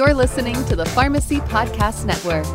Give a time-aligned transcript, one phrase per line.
[0.00, 2.46] You're listening to the Pharmacy Podcast Network.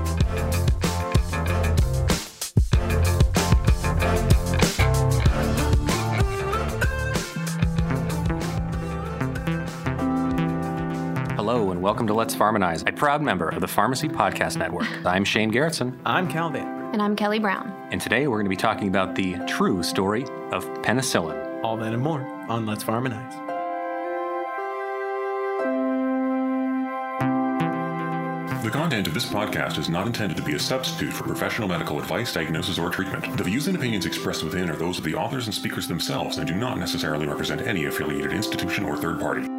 [11.36, 14.88] Hello, and welcome to Let's Pharmanize, a proud member of the Pharmacy Podcast Network.
[15.06, 16.68] I'm Shane Garrettson, I'm Cal Calvin.
[16.94, 17.72] And I'm Kelly Brown.
[17.92, 21.64] and today we're going to be talking about the true story of penicillin.
[21.64, 23.55] All that and more on Let's Pharmanize.
[28.96, 32.34] Content of this podcast is not intended to be a substitute for professional medical advice,
[32.34, 33.36] diagnosis, or treatment.
[33.36, 36.48] The views and opinions expressed within are those of the authors and speakers themselves and
[36.48, 39.50] do not necessarily represent any affiliated institution or third party.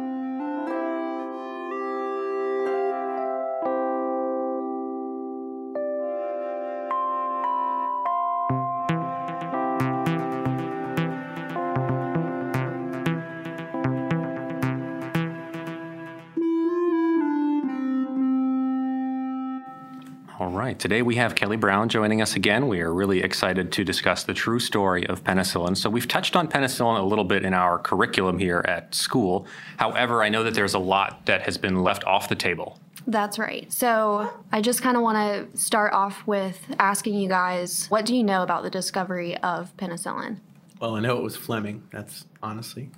[20.77, 22.67] Right, today we have Kelly Brown joining us again.
[22.67, 25.75] We are really excited to discuss the true story of penicillin.
[25.75, 29.47] So, we've touched on penicillin a little bit in our curriculum here at school.
[29.77, 32.79] However, I know that there's a lot that has been left off the table.
[33.07, 33.71] That's right.
[33.71, 38.13] So I just kind of want to start off with asking you guys what do
[38.13, 40.39] you know about the discovery of penicillin?
[40.81, 41.87] Well, I know it was Fleming.
[41.89, 42.89] That's honestly.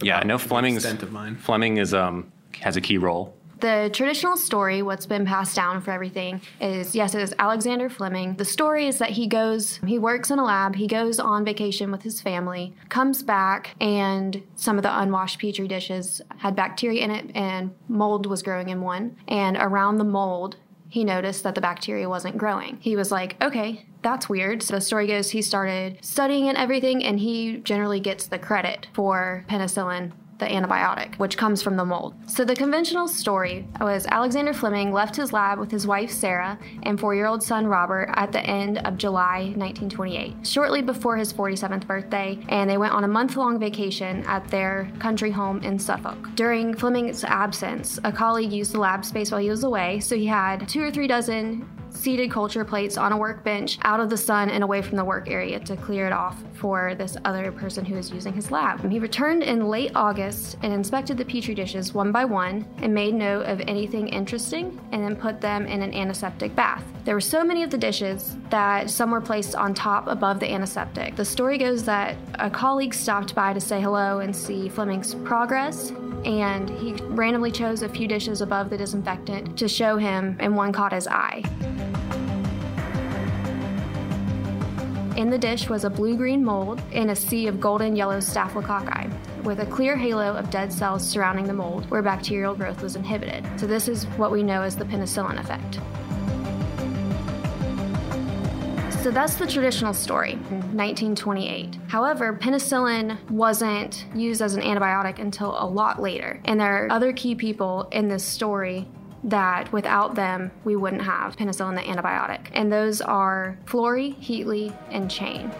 [0.00, 1.34] Yeah, I know Fleming's of mine.
[1.34, 3.35] Fleming is um has a key role.
[3.58, 8.34] The traditional story, what's been passed down for everything, is yes, it is Alexander Fleming.
[8.36, 11.90] The story is that he goes, he works in a lab, he goes on vacation
[11.90, 17.10] with his family, comes back, and some of the unwashed petri dishes had bacteria in
[17.10, 19.16] it, and mold was growing in one.
[19.26, 20.56] And around the mold,
[20.88, 22.78] he noticed that the bacteria wasn't growing.
[22.80, 24.62] He was like, okay, that's weird.
[24.62, 28.88] So the story goes he started studying and everything, and he generally gets the credit
[28.92, 32.14] for penicillin the antibiotic, which comes from the mold.
[32.26, 36.98] So the conventional story was Alexander Fleming left his lab with his wife Sarah and
[36.98, 41.86] four year old son Robert at the end of July 1928, shortly before his 47th
[41.86, 46.18] birthday, and they went on a month long vacation at their country home in Suffolk.
[46.34, 50.26] During Fleming's absence, a colleague used the lab space while he was away, so he
[50.26, 54.50] had two or three dozen seated culture plates on a workbench out of the sun
[54.50, 57.94] and away from the work area to clear it off for this other person who
[57.94, 58.88] was using his lab.
[58.90, 63.14] He returned in late August and inspected the petri dishes one by one and made
[63.14, 66.84] note of anything interesting and then put them in an antiseptic bath.
[67.04, 70.50] There were so many of the dishes that some were placed on top above the
[70.50, 71.16] antiseptic.
[71.16, 75.92] The story goes that a colleague stopped by to say hello and see Fleming's progress
[76.24, 80.72] and he randomly chose a few dishes above the disinfectant to show him, and one
[80.72, 81.42] caught his eye.
[85.16, 89.10] In the dish was a blue green mold in a sea of golden yellow staphylococci,
[89.44, 93.46] with a clear halo of dead cells surrounding the mold where bacterial growth was inhibited.
[93.58, 95.80] So, this is what we know as the penicillin effect.
[99.06, 101.78] So that's the traditional story 1928.
[101.86, 106.40] However, penicillin wasn't used as an antibiotic until a lot later.
[106.44, 108.88] And there are other key people in this story
[109.22, 112.48] that without them, we wouldn't have penicillin, the antibiotic.
[112.52, 115.52] And those are Florey, Heatley, and Chain.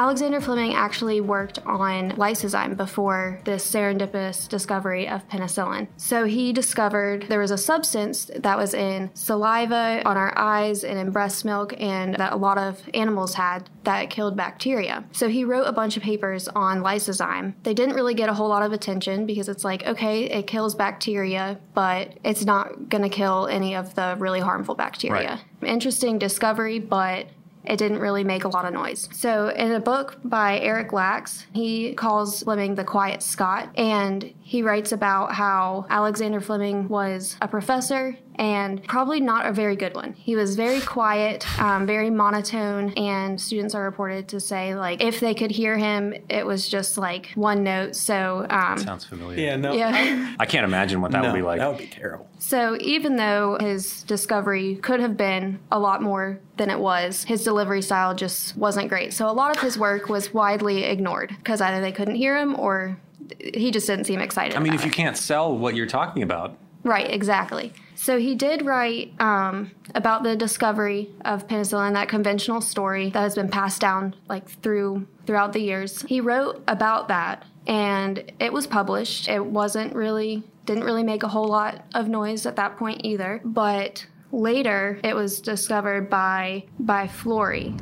[0.00, 5.88] Alexander Fleming actually worked on lysozyme before this serendipitous discovery of penicillin.
[5.98, 10.98] So he discovered there was a substance that was in saliva, on our eyes, and
[10.98, 15.04] in breast milk, and that a lot of animals had that killed bacteria.
[15.12, 17.52] So he wrote a bunch of papers on lysozyme.
[17.62, 20.74] They didn't really get a whole lot of attention because it's like, okay, it kills
[20.74, 25.42] bacteria, but it's not going to kill any of the really harmful bacteria.
[25.62, 27.26] Interesting discovery, but
[27.64, 29.08] it didn't really make a lot of noise.
[29.12, 34.62] So, in a book by Eric Lax, he calls Fleming the Quiet Scot, and he
[34.62, 40.14] writes about how Alexander Fleming was a professor and probably not a very good one.
[40.14, 45.20] He was very quiet, um, very monotone, and students are reported to say, like, if
[45.20, 47.94] they could hear him, it was just like one note.
[47.94, 49.38] So, um, Sounds familiar.
[49.38, 49.74] Yeah, no.
[49.74, 50.34] yeah.
[50.40, 51.58] I can't imagine what that no, would be like.
[51.58, 52.30] That would be terrible.
[52.38, 57.44] So even though his discovery could have been a lot more than it was, his
[57.44, 59.12] delivery style just wasn't great.
[59.12, 62.58] So a lot of his work was widely ignored because either they couldn't hear him
[62.58, 62.98] or
[63.38, 64.56] he just didn't seem excited.
[64.56, 64.94] I mean, about if you it.
[64.94, 67.72] can't sell what you're talking about, Right, exactly.
[68.00, 73.34] So he did write um, about the discovery of penicillin, that conventional story that has
[73.34, 76.00] been passed down like through throughout the years.
[76.08, 79.28] He wrote about that, and it was published.
[79.28, 83.42] It wasn't really didn't really make a whole lot of noise at that point either,
[83.44, 87.78] but later it was discovered by by Florey.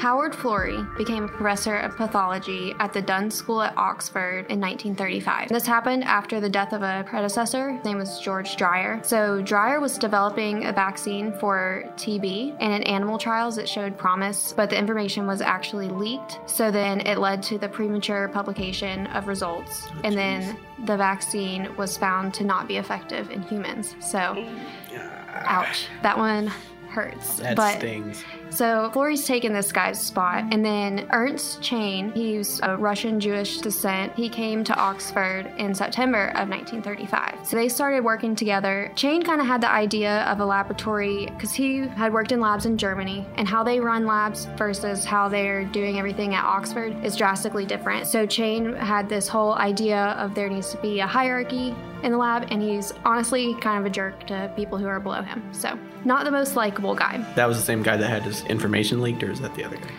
[0.00, 5.50] Howard Florey became a professor of pathology at the Dunn School at Oxford in 1935.
[5.50, 7.72] This happened after the death of a predecessor.
[7.72, 9.02] His name was George Dreyer.
[9.04, 14.54] So, Dreyer was developing a vaccine for TB, and in animal trials it showed promise,
[14.56, 16.40] but the information was actually leaked.
[16.46, 20.56] So, then it led to the premature publication of results, oh, and then
[20.86, 23.96] the vaccine was found to not be effective in humans.
[24.00, 25.00] So, oh,
[25.44, 25.88] ouch.
[26.02, 26.50] That one
[26.88, 27.36] hurts.
[27.36, 28.24] That but stings.
[28.50, 34.14] So Florey's taken this guy's spot, and then Ernst Chain, he's a Russian Jewish descent.
[34.14, 37.46] He came to Oxford in September of 1935.
[37.46, 38.92] So they started working together.
[38.96, 42.66] Chain kind of had the idea of a laboratory because he had worked in labs
[42.66, 47.16] in Germany, and how they run labs versus how they're doing everything at Oxford is
[47.16, 48.06] drastically different.
[48.06, 52.18] So Chain had this whole idea of there needs to be a hierarchy in the
[52.18, 55.42] lab, and he's honestly kind of a jerk to people who are below him.
[55.52, 57.18] So, not the most likable guy.
[57.34, 59.76] That was the same guy that had his information leaked, or is that the other
[59.76, 59.90] guy?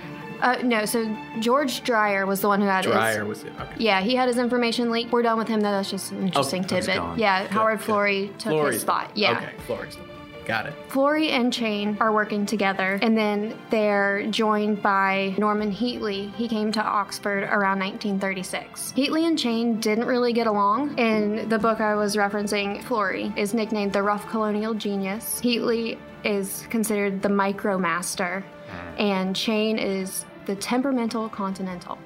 [0.42, 3.28] Uh, no, so George Dreyer was the one who had Dreyer his.
[3.28, 3.54] was it?
[3.60, 3.76] Okay.
[3.78, 5.12] Yeah, he had his information leaked.
[5.12, 5.72] We're done with him, though.
[5.72, 7.20] That's just an interesting that's tidbit.
[7.20, 7.88] Yeah, Howard good.
[7.88, 9.12] Florey took Florey's his spot.
[9.16, 9.38] Yeah.
[9.38, 9.98] Okay, Florey's.
[10.46, 10.74] Got it.
[10.90, 16.34] Florey and Chain are working together, and then they're joined by Norman Heatley.
[16.34, 18.94] He came to Oxford around 1936.
[18.94, 20.98] Heatley and Chain didn't really get along.
[20.98, 25.40] In the book I was referencing, Florey is nicknamed the rough colonial genius.
[25.44, 29.00] Heatley is considered the micromaster, mm.
[29.00, 31.98] and Chain is the temperamental continental.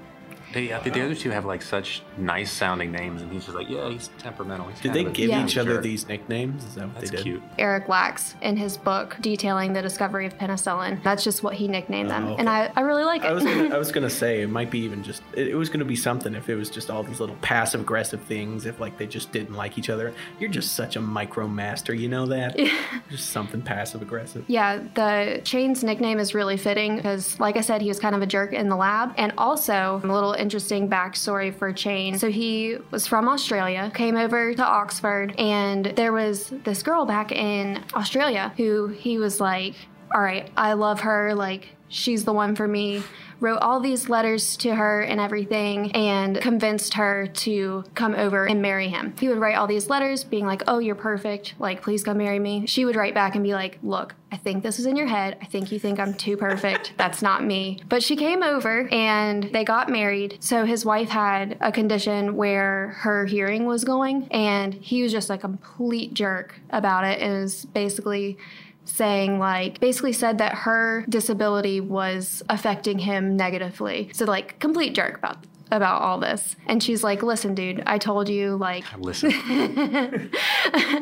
[0.53, 3.69] They, uh, the other two have like such nice sounding names, and he's just like,
[3.69, 4.67] yeah, he's temperamental.
[4.67, 5.43] He's Did they give Yeah.
[5.45, 6.63] each other these nicknames?
[6.63, 7.23] Is that what That's they did?
[7.23, 7.43] cute.
[7.57, 11.01] Eric Lax, in his book detailing the discovery of penicillin.
[11.03, 12.39] That's just what he nicknamed them, Oh, okay.
[12.39, 13.27] and I, I really like it.
[13.27, 15.69] I was gonna, I was gonna say it might be even just it, it was
[15.69, 18.97] gonna be something if it was just all these little passive aggressive things if like
[18.97, 20.13] they just didn't like each other.
[20.39, 20.99] You're just such a
[21.35, 22.57] micromaster, you know that?
[23.09, 24.45] just something passive aggressive.
[24.47, 28.21] Yeah, the Chain's nickname is really fitting because, like I said, he was kind of
[28.21, 29.13] a jerk in the lab.
[29.17, 32.19] And also, a little interesting backstory for Chain.
[32.19, 37.31] So, he was from Australia, came over to Oxford, and there was this girl back
[37.31, 39.73] in Australia who he was like,
[40.15, 41.35] All right, I love her.
[41.35, 43.03] Like, she's the one for me.
[43.41, 48.61] Wrote all these letters to her and everything, and convinced her to come over and
[48.61, 49.13] marry him.
[49.19, 51.55] He would write all these letters, being like, Oh, you're perfect.
[51.59, 52.65] Like, please come marry me.
[52.65, 55.37] She would write back and be like, Look, I think this is in your head.
[55.41, 56.93] I think you think I'm too perfect.
[56.95, 57.81] That's not me.
[57.89, 60.37] But she came over and they got married.
[60.39, 65.29] So his wife had a condition where her hearing was going, and he was just
[65.29, 67.21] a complete jerk about it.
[67.21, 68.37] It was basically
[68.85, 75.17] saying like basically said that her disability was affecting him negatively so like complete jerk
[75.17, 75.37] about
[75.71, 79.31] about all this and she's like listen dude i told you like Listen,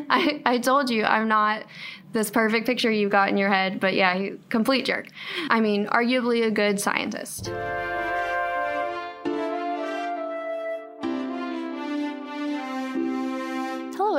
[0.09, 1.65] I, I told you I'm not
[2.13, 5.07] this perfect picture you've got in your head, but yeah, complete jerk.
[5.49, 7.51] I mean, arguably a good scientist.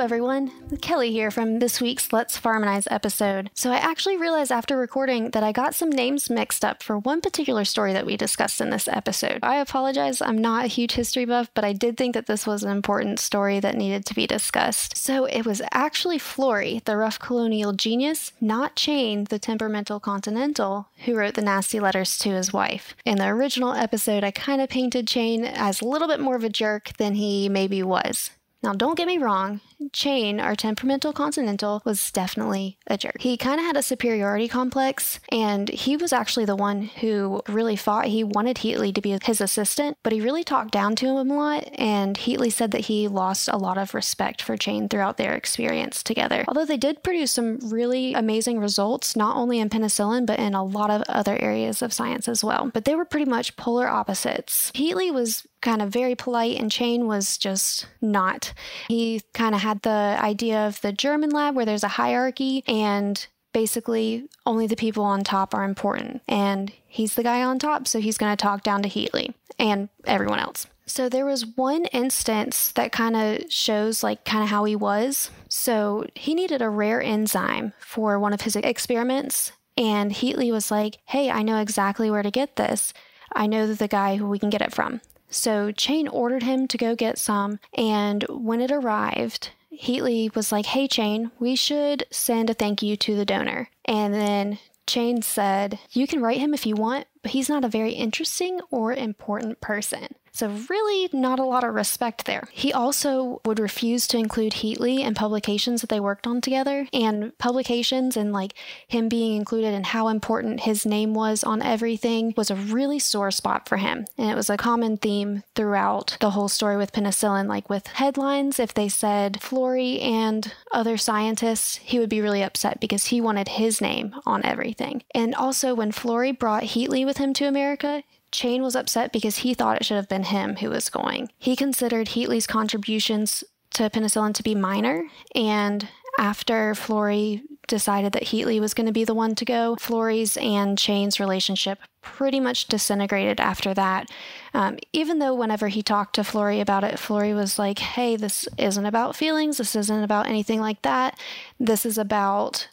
[0.05, 0.51] Everyone.
[0.81, 3.49] Kelly here from this week's Let's Pharmanize episode.
[3.55, 7.21] So, I actually realized after recording that I got some names mixed up for one
[7.21, 9.39] particular story that we discussed in this episode.
[9.41, 12.63] I apologize, I'm not a huge history buff, but I did think that this was
[12.63, 14.95] an important story that needed to be discussed.
[14.95, 21.15] So, it was actually Florey, the rough colonial genius, not Chain, the temperamental continental, who
[21.15, 22.95] wrote the nasty letters to his wife.
[23.05, 26.43] In the original episode, I kind of painted Chain as a little bit more of
[26.43, 28.29] a jerk than he maybe was.
[28.65, 33.21] Now, don't get me wrong, Chain, our temperamental continental, was definitely a jerk.
[33.21, 37.75] He kind of had a superiority complex, and he was actually the one who really
[37.75, 38.05] fought.
[38.05, 41.35] He wanted Heatley to be his assistant, but he really talked down to him a
[41.35, 45.33] lot, and Heatley said that he lost a lot of respect for Chain throughout their
[45.33, 46.45] experience together.
[46.47, 50.63] Although they did produce some really amazing results, not only in penicillin, but in a
[50.63, 52.71] lot of other areas of science as well.
[52.73, 54.71] But they were pretty much polar opposites.
[54.73, 58.53] Heatley was kind of very polite, and Chain was just not.
[58.87, 63.27] He kind of had the idea of the German lab where there's a hierarchy and
[63.51, 66.21] basically only the people on top are important.
[66.27, 69.89] And he's the guy on top, so he's going to talk down to Heatley and
[70.05, 70.67] everyone else.
[70.85, 75.31] So there was one instance that kind of shows like kind of how he was.
[75.49, 80.99] So he needed a rare enzyme for one of his experiments and Heatley was like,
[81.05, 82.93] "Hey, I know exactly where to get this.
[83.33, 86.77] I know the guy who we can get it from." So Chain ordered him to
[86.77, 92.49] go get some, and when it arrived, Heatley was like, Hey, Chain, we should send
[92.49, 93.69] a thank you to the donor.
[93.85, 97.69] And then Chain said, You can write him if you want, but he's not a
[97.69, 100.15] very interesting or important person.
[100.35, 102.49] So, really, not a lot of respect there.
[102.51, 107.35] He also would refuse to include Heatley in publications that they worked on together, and
[107.37, 108.53] publications and like
[108.85, 113.31] him being included and how important his name was on everything was a really sore
[113.31, 114.07] spot for him.
[114.17, 117.47] And it was a common theme throughout the whole story with penicillin.
[117.47, 122.81] Like with headlines, if they said Florey and other scientists, he would be really upset
[122.81, 125.01] because he wanted his name on everything.
[125.13, 128.03] And also, when Florey brought Heatley with him to America,
[128.35, 131.29] Chain was upset because he thought it should have been him who was going.
[131.37, 135.87] He considered Heatley's contributions to penicillin to be minor, and
[136.17, 140.77] after Florey decided that Heatley was going to be the one to go, Florey's and
[140.77, 144.09] Chain's relationship pretty much disintegrated after that.
[144.53, 148.47] Um, even though whenever he talked to Florey about it, Florey was like, hey, this
[148.57, 149.57] isn't about feelings.
[149.57, 151.19] This isn't about anything like that.
[151.59, 152.69] This is about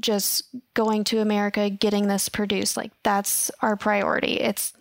[0.00, 0.44] just
[0.74, 2.76] going to America, getting this produced.
[2.76, 4.40] Like, that's our priority.
[4.40, 4.72] It's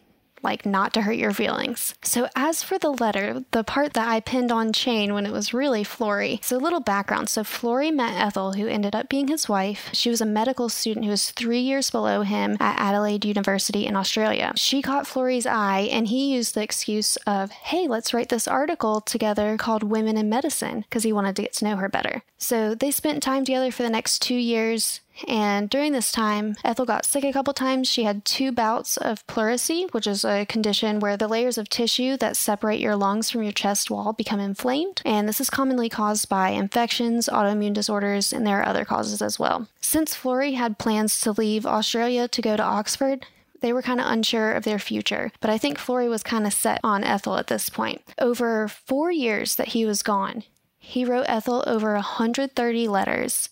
[0.46, 1.94] like not to hurt your feelings.
[2.04, 5.54] So, as for the letter, the part that I pinned on Chain when it was
[5.54, 6.42] really Florey.
[6.44, 7.28] So, a little background.
[7.28, 9.90] So, Florey met Ethel, who ended up being his wife.
[9.92, 13.98] She was a medical student who was three years below him at Adelaide University in
[13.98, 14.54] Australia.
[14.56, 19.02] She caught Florey's eye, and he used the excuse of, hey, let's write this article
[19.02, 22.24] together called Women in Medicine, because he wanted to get to know her better.
[22.38, 25.02] So, they spent time together for the next two years.
[25.28, 27.88] And during this time, Ethel got sick a couple times.
[27.88, 32.18] She had two bouts of pleurisy, which is a condition where the layers of tissue
[32.18, 35.02] that separate your lungs from your chest wall become inflamed.
[35.06, 39.40] And this is commonly caused by infections, autoimmune disorders, and there are other causes as
[39.40, 39.68] well.
[39.80, 43.26] Since Florey had plans to leave Australia to go to Oxford,
[43.62, 46.54] they were kind of unsure of their future, but I think Florey was kind of
[46.54, 48.02] set on Ethel at this point.
[48.20, 50.44] Over four years that he was gone,
[50.78, 53.50] he wrote Ethel over 130 letters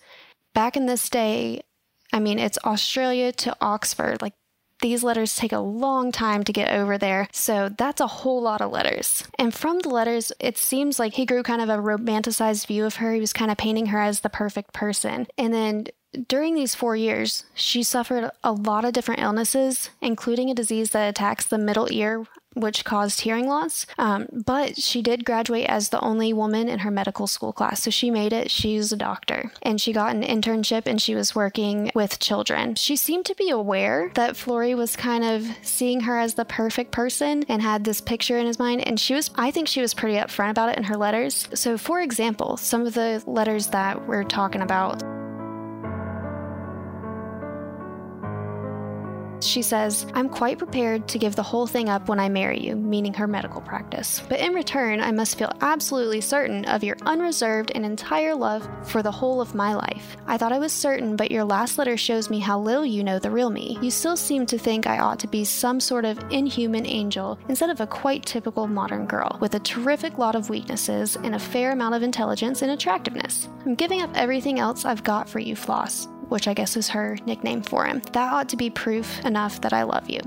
[0.53, 1.63] back in this day,
[2.12, 4.22] I mean, it's Australia to Oxford.
[4.22, 4.33] Like,
[4.81, 8.62] these letters take a long time to get over there, so that's a whole lot
[8.62, 9.24] of letters.
[9.39, 12.95] And from the letters, it seems like he grew kind of a romanticized view of
[12.95, 13.13] her.
[13.13, 15.27] He was kind of painting her as the perfect person.
[15.38, 15.88] And then
[16.27, 21.10] during these four years, she suffered a lot of different illnesses, including a disease that
[21.10, 23.86] attacks the middle ear, which caused hearing loss.
[23.98, 27.82] Um, but she did graduate as the only woman in her medical school class.
[27.82, 28.51] So she made it.
[28.51, 29.51] She's a doctor.
[29.63, 32.75] And she got an internship and she was working with children.
[32.75, 36.91] She seemed to be aware that Florey was kind of seeing her as the perfect
[36.91, 38.86] person and had this picture in his mind.
[38.88, 41.50] And she was, I think she was pretty upfront about it in her letters.
[41.55, 45.01] So, for example, some of the letters that we're talking about.
[49.45, 52.75] She says, I'm quite prepared to give the whole thing up when I marry you,
[52.75, 54.21] meaning her medical practice.
[54.29, 59.01] But in return, I must feel absolutely certain of your unreserved and entire love for
[59.01, 60.17] the whole of my life.
[60.27, 63.19] I thought I was certain, but your last letter shows me how little you know
[63.19, 63.77] the real me.
[63.81, 67.69] You still seem to think I ought to be some sort of inhuman angel instead
[67.69, 71.71] of a quite typical modern girl, with a terrific lot of weaknesses and a fair
[71.71, 73.50] amount of intelligence and attractiveness.
[73.65, 77.18] I'm giving up everything else I've got for you, Floss which I guess is her
[77.25, 78.01] nickname for him.
[78.13, 80.22] That ought to be proof enough that I love you.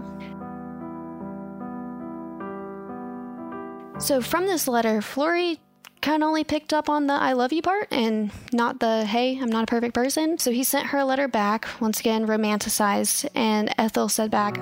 [3.98, 5.58] So, from this letter, Florey
[6.02, 9.38] kind of only picked up on the I love you part and not the hey,
[9.40, 10.38] I'm not a perfect person.
[10.38, 14.58] So he sent her a letter back, once again romanticized, and Ethel said back,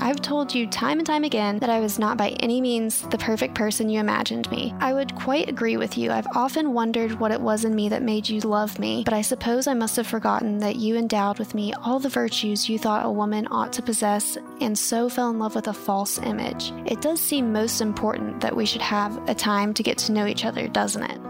[0.00, 3.18] I've told you time and time again that I was not by any means the
[3.18, 4.74] perfect person you imagined me.
[4.80, 6.10] I would quite agree with you.
[6.10, 9.22] I've often wondered what it was in me that made you love me, but I
[9.22, 13.06] suppose I must have forgotten that you endowed with me all the virtues you thought
[13.06, 16.72] a woman ought to possess and so fell in love with a false image.
[16.86, 20.26] It does seem most important that we should have a time to get to know
[20.26, 21.20] each other, doesn't it?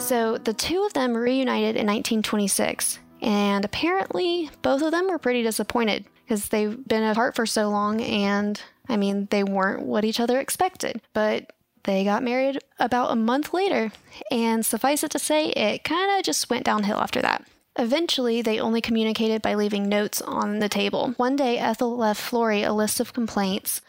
[0.00, 2.98] So the two of them reunited in 1926.
[3.26, 8.00] And apparently, both of them were pretty disappointed because they've been apart for so long
[8.00, 11.02] and I mean, they weren't what each other expected.
[11.12, 11.52] But
[11.82, 13.92] they got married about a month later,
[14.30, 17.46] and suffice it to say, it kind of just went downhill after that.
[17.78, 21.14] Eventually, they only communicated by leaving notes on the table.
[21.16, 23.82] One day, Ethel left Florey a list of complaints.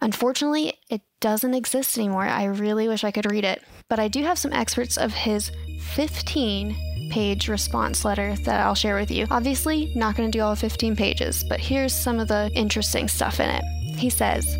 [0.00, 2.24] Unfortunately, it doesn't exist anymore.
[2.24, 3.62] I really wish I could read it.
[3.88, 6.76] But I do have some excerpts of his 15
[7.12, 9.26] page response letter that I'll share with you.
[9.30, 13.38] Obviously, not going to do all 15 pages, but here's some of the interesting stuff
[13.38, 13.62] in it.
[13.98, 14.56] He says,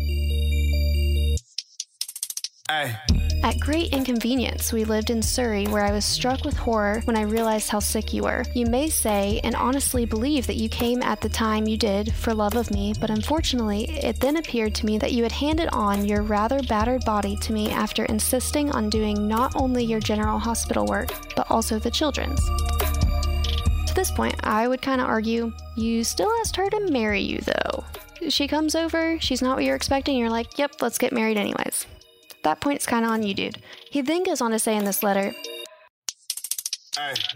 [2.73, 2.95] Hey.
[3.43, 7.21] At great inconvenience, we lived in Surrey, where I was struck with horror when I
[7.21, 8.45] realized how sick you were.
[8.55, 12.33] You may say and honestly believe that you came at the time you did for
[12.33, 16.05] love of me, but unfortunately, it then appeared to me that you had handed on
[16.05, 20.87] your rather battered body to me after insisting on doing not only your general hospital
[20.87, 22.43] work, but also the children's.
[23.85, 27.39] To this point, I would kind of argue you still asked her to marry you,
[27.39, 27.83] though.
[28.29, 31.85] She comes over, she's not what you're expecting, you're like, yep, let's get married anyways.
[32.43, 33.61] That point, it's kind of on you, dude.
[33.89, 35.33] He then goes on to say in this letter,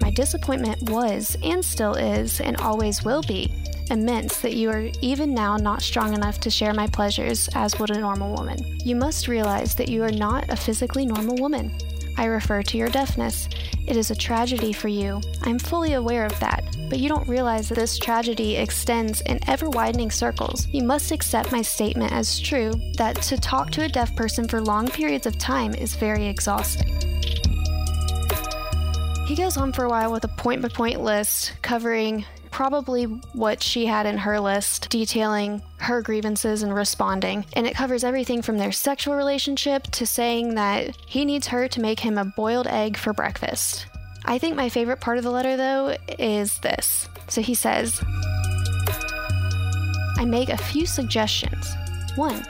[0.02, 3.52] my disappointment was, and still is, and always will be,
[3.90, 7.90] immense that you are even now not strong enough to share my pleasures as would
[7.90, 8.60] a normal woman.
[8.84, 11.72] You must realize that you are not a physically normal woman.
[12.18, 13.48] I refer to your deafness.
[13.86, 15.22] It is a tragedy for you.
[15.44, 19.70] I'm fully aware of that, but you don't realize that this tragedy extends in ever
[19.70, 20.68] widening circles.
[20.72, 24.60] You must accept my statement as true that to talk to a deaf person for
[24.60, 26.94] long periods of time is very exhausting.
[29.28, 32.26] He goes on for a while with a point by point list covering
[32.58, 37.46] probably what she had in her list, detailing her grievances and responding.
[37.54, 41.80] And it covers everything from their sexual relationship to saying that he needs her to
[41.80, 43.86] make him a boiled egg for breakfast.
[44.26, 47.08] I think my favorite part of the letter, though, is this.
[47.28, 48.02] So he says,
[50.18, 51.76] I make a few suggestions.
[52.16, 52.44] One,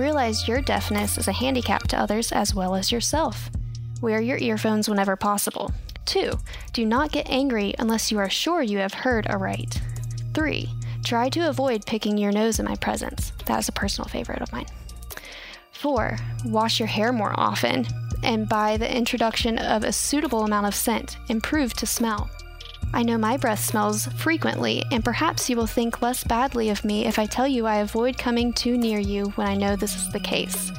[0.00, 3.50] realize your deafness is a handicap to others as well as yourself.
[4.00, 5.70] Wear your earphones whenever possible.
[6.06, 6.32] 2.
[6.72, 9.80] Do not get angry unless you are sure you have heard aright.
[10.34, 10.68] 3.
[11.04, 13.32] Try to avoid picking your nose in my presence.
[13.46, 14.66] That is a personal favorite of mine.
[15.72, 16.16] 4.
[16.46, 17.86] Wash your hair more often,
[18.22, 22.30] and by the introduction of a suitable amount of scent, improve to smell.
[22.94, 27.06] I know my breath smells frequently, and perhaps you will think less badly of me
[27.06, 30.10] if I tell you I avoid coming too near you when I know this is
[30.10, 30.70] the case.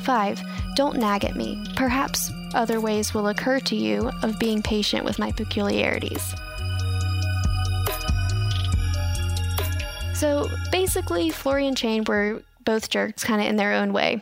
[0.00, 0.42] 5.
[0.74, 1.62] Don't nag at me.
[1.76, 6.34] Perhaps other ways will occur to you of being patient with my peculiarities.
[10.14, 14.20] So basically, Florey and Chain were both jerks kind of in their own way.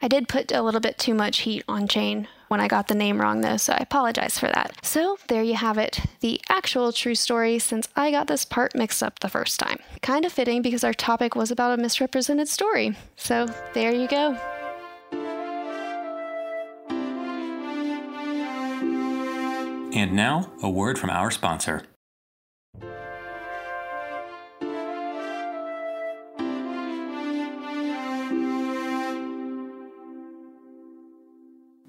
[0.00, 2.94] I did put a little bit too much heat on Chain when I got the
[2.94, 4.72] name wrong, though, so I apologize for that.
[4.82, 9.02] So there you have it, the actual true story, since I got this part mixed
[9.02, 9.78] up the first time.
[10.02, 12.96] Kind of fitting because our topic was about a misrepresented story.
[13.16, 14.38] So there you go.
[19.92, 21.82] And now, a word from our sponsor.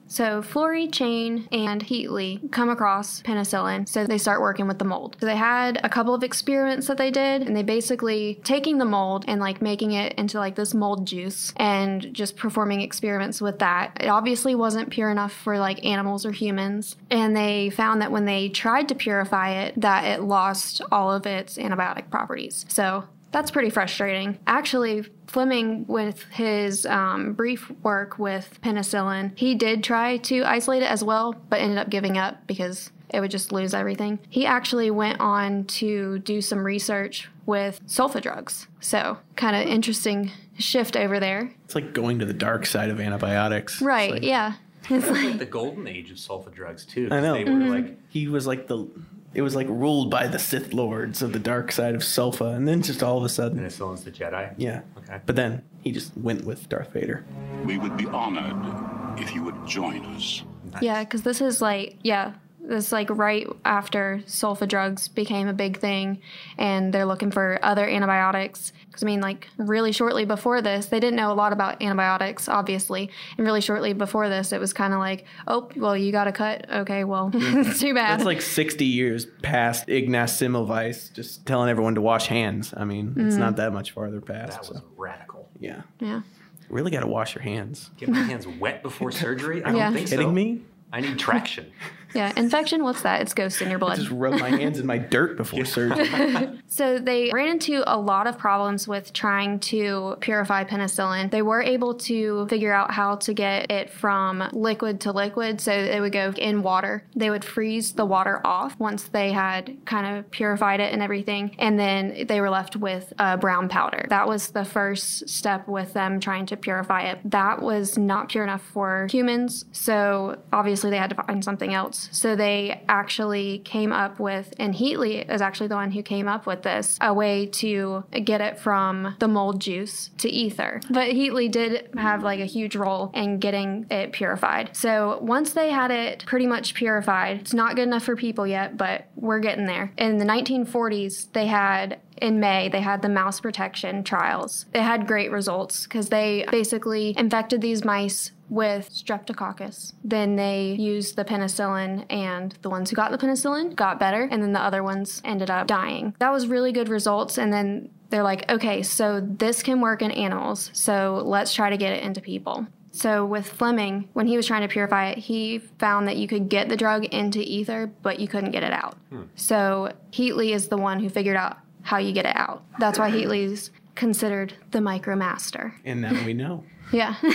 [0.10, 5.16] So Florey, Chain, and Heatley come across penicillin, so they start working with the mold.
[5.20, 8.86] So they had a couple of experiments that they did, and they basically taking the
[8.86, 13.60] mold and like making it into like this mold juice and just performing experiments with
[13.60, 13.98] that.
[14.02, 18.26] It obviously wasn't pure enough for like animals or humans, and they found that when
[18.26, 22.66] they tried to purify it, that it lost all of its antibiotic properties.
[22.68, 24.40] So that's pretty frustrating.
[24.48, 30.90] Actually, Fleming, with his um, brief work with penicillin, he did try to isolate it
[30.92, 34.20] as well, but ended up giving up because it would just lose everything.
[34.30, 38.68] He actually went on to do some research with sulfa drugs.
[38.80, 41.52] So, kind of interesting shift over there.
[41.66, 43.82] It's like going to the dark side of antibiotics.
[43.82, 44.54] Right, It's like- yeah.
[44.92, 47.10] It's like, the golden age of sulfa drugs too.
[47.12, 47.34] I know.
[47.34, 47.70] They were Mm-hmm.
[47.70, 48.88] like He was like the.
[49.34, 52.68] It was like ruled by the Sith lords of the dark side of sulfa, and
[52.68, 54.54] then just all of a sudden, penicillin's the Jedi.
[54.58, 54.82] yeah.
[54.98, 55.20] Okay.
[55.26, 57.24] But then he just went with Darth Vader.
[57.64, 60.44] We would be honored if you would join us.
[60.82, 65.78] yeah, because this is like, yeah, this like right after sulfa drugs became a big
[65.80, 66.22] thing,
[66.58, 68.74] and they're looking for other antibiotics.
[68.90, 72.50] Because I mean, like really shortly before this, they didn't know a lot about antibiotics,
[72.50, 76.28] obviously, and really shortly before this, it was kind of like, oh, well, you got
[76.28, 76.70] a cut.
[76.70, 78.20] Okay, well, it's too bad.
[78.20, 82.74] That's like 60 years past Ignaz Semmelweis just telling everyone to wash hands.
[82.76, 83.40] I mean, it's Mm-hmm.
[83.40, 84.52] not that much farther past.
[84.54, 85.48] That was so, radical.
[85.60, 85.82] yeah.
[86.00, 86.22] yeah.
[86.70, 87.90] Really got to wash your hands.
[87.98, 89.64] Get my hands wet before surgery?
[89.64, 89.92] I don't Yeah.
[89.92, 90.18] think so.
[90.18, 90.62] Kidding me?
[90.92, 91.72] I need traction.
[92.14, 93.22] Yeah, infection, what's that?
[93.22, 93.98] It's ghost in your blood.
[93.98, 96.10] Just rub my hands in my dirt before surgery.
[96.72, 101.32] So they ran into a lot of problems with trying to purify penicillin.
[101.32, 105.60] They were able to figure out how to get it from liquid to liquid.
[105.60, 107.04] So it would go in water.
[107.16, 111.56] They would freeze the water off once they had kind of purified it and everything.
[111.58, 114.06] And then they were left with a brown powder.
[114.10, 117.20] That was the first step with them trying to purify it.
[117.26, 119.66] That was not pure enough for humans.
[119.72, 121.99] So obviously they had to find something else.
[122.12, 126.46] So they actually came up with, and Heatley is actually the one who came up
[126.46, 130.82] with this, a way to get it from the mold juice to ether.
[130.90, 134.76] But Heatley did have like a huge role in getting it purified.
[134.76, 138.78] So once they had it pretty much purified, it's not good enough for people yet,
[138.78, 139.92] but we're getting there.
[139.98, 144.66] In the 1940s, they had in May, they had the mouse protection trials.
[144.74, 149.94] They had great results because they basically infected these mice with streptococcus.
[150.04, 154.42] Then they used the penicillin, and the ones who got the penicillin got better, and
[154.42, 156.16] then the other ones ended up dying.
[156.20, 157.38] That was really good results.
[157.38, 161.78] And then they're like, okay, so this can work in animals, so let's try to
[161.78, 162.66] get it into people.
[162.92, 166.50] So with Fleming, when he was trying to purify it, he found that you could
[166.50, 168.98] get the drug into ether, but you couldn't get it out.
[169.10, 169.24] Hmm.
[169.36, 172.64] So Heatley is the one who figured out how you get it out.
[172.80, 175.74] That's why Heatley's considered the micromaster.
[175.86, 176.64] And now we know.
[176.92, 177.16] Yeah.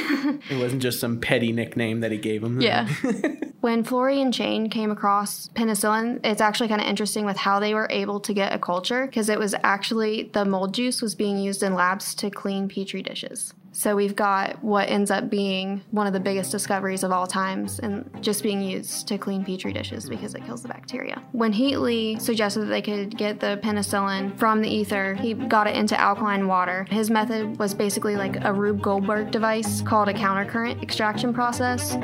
[0.51, 2.61] It wasn't just some petty nickname that he gave him.
[2.61, 2.89] Yeah.
[3.61, 7.73] when Florey and Chain came across penicillin, it's actually kind of interesting with how they
[7.73, 11.39] were able to get a culture because it was actually the mold juice was being
[11.39, 13.55] used in labs to clean petri dishes.
[13.75, 17.81] So we've got what ends up being one of the biggest discoveries of all times
[17.81, 21.21] and just being used to clean petri dishes because it kills the bacteria.
[21.33, 25.75] When Heatley suggested that they could get the penicillin from the ether, he got it
[25.75, 26.87] into alkaline water.
[26.89, 31.97] His method was basically like a Rube Goldberg device called a countercurrent extraction process.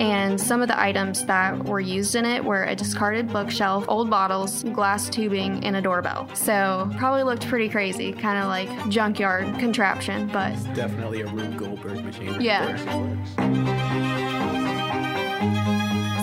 [0.00, 4.08] And some of the items that were used in it were a discarded bookshelf, old
[4.08, 6.26] bottles, glass tubing, and a doorbell.
[6.34, 12.02] So probably looked pretty crazy, kind of like junkyard contraption, but Definitely a Rube Goldberg
[12.02, 12.40] machine.
[12.40, 14.06] Yeah.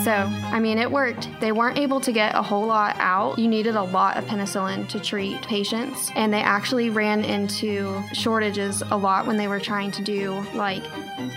[0.08, 1.28] So, I mean, it worked.
[1.42, 3.38] They weren't able to get a whole lot out.
[3.38, 8.82] You needed a lot of penicillin to treat patients, and they actually ran into shortages
[8.84, 10.82] a lot when they were trying to do, like,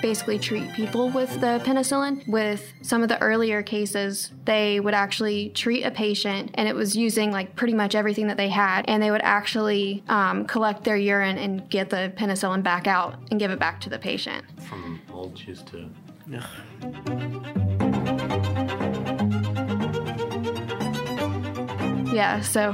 [0.01, 2.25] basically treat people with the penicillin.
[2.29, 6.95] With some of the earlier cases, they would actually treat a patient, and it was
[6.95, 10.97] using, like, pretty much everything that they had, and they would actually um, collect their
[10.97, 14.45] urine and get the penicillin back out and give it back to the patient.
[14.69, 15.91] From old juice to.
[22.13, 22.73] Yeah, so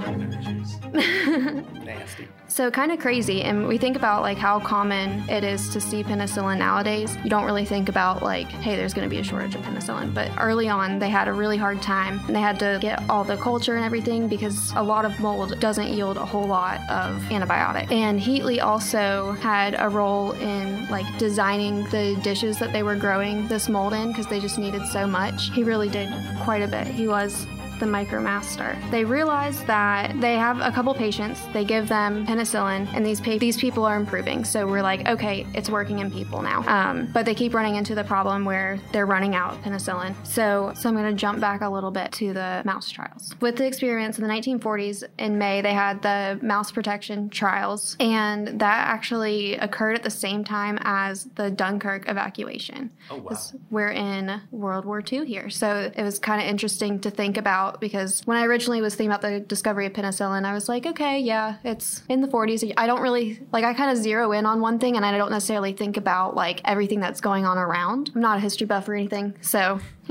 [0.92, 2.28] Nasty.
[2.48, 6.02] So kind of crazy, and we think about like how common it is to see
[6.02, 7.14] penicillin nowadays.
[7.22, 10.14] You don't really think about like, hey, there's going to be a shortage of penicillin.
[10.14, 13.24] But early on, they had a really hard time, and they had to get all
[13.24, 17.20] the culture and everything because a lot of mold doesn't yield a whole lot of
[17.24, 17.90] antibiotic.
[17.92, 23.48] And Heatley also had a role in like designing the dishes that they were growing
[23.48, 25.50] this mold in because they just needed so much.
[25.50, 26.08] He really did
[26.42, 26.86] quite a bit.
[26.86, 27.46] He was
[27.78, 28.78] the micromaster.
[28.90, 33.38] They realize that they have a couple patients, they give them penicillin, and these pa-
[33.38, 34.44] these people are improving.
[34.44, 36.64] So we're like, okay, it's working in people now.
[36.66, 40.14] Um, but they keep running into the problem where they're running out of penicillin.
[40.26, 43.34] So, so I'm going to jump back a little bit to the mouse trials.
[43.40, 48.60] With the experiments in the 1940s, in May they had the mouse protection trials, and
[48.60, 52.90] that actually occurred at the same time as the Dunkirk evacuation.
[53.10, 53.36] Oh, wow.
[53.70, 57.65] We're in World War II here, so it was kind of interesting to think about
[57.72, 61.18] because when I originally was thinking about the discovery of penicillin, I was like, okay,
[61.18, 62.72] yeah, it's in the 40s.
[62.76, 65.30] I don't really like I kind of zero in on one thing, and I don't
[65.30, 68.10] necessarily think about like everything that's going on around.
[68.14, 69.80] I'm not a history buff or anything, so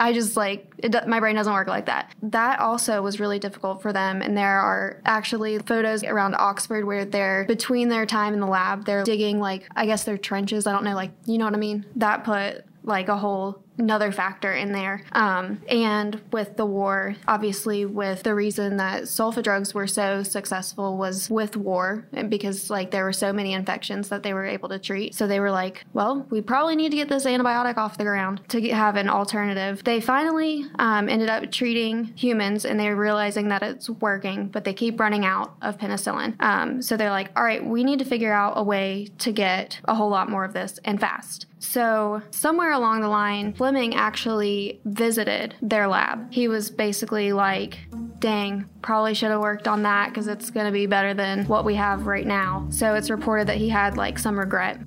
[0.00, 2.12] I just like it, my brain doesn't work like that.
[2.22, 7.04] That also was really difficult for them, and there are actually photos around Oxford where
[7.04, 10.66] they're between their time in the lab, they're digging like I guess their trenches.
[10.66, 11.86] I don't know, like you know what I mean.
[11.96, 15.02] That put like a whole another factor in there.
[15.12, 20.96] Um, and with the war, obviously, with the reason that sulfa drugs were so successful
[20.96, 24.78] was with war, because like there were so many infections that they were able to
[24.78, 25.14] treat.
[25.14, 28.40] So they were like, well, we probably need to get this antibiotic off the ground
[28.48, 29.82] to get, have an alternative.
[29.84, 34.72] They finally um, ended up treating humans, and they're realizing that it's working, but they
[34.72, 36.40] keep running out of penicillin.
[36.40, 39.80] Um, so they're like, all right, we need to figure out a way to get
[39.84, 41.46] a whole lot more of this and fast.
[41.62, 46.30] So, somewhere along the line, Fleming actually visited their lab.
[46.30, 47.78] He was basically like,
[48.18, 51.64] dang, probably should have worked on that because it's going to be better than what
[51.64, 52.66] we have right now.
[52.68, 54.78] So, it's reported that he had like some regret.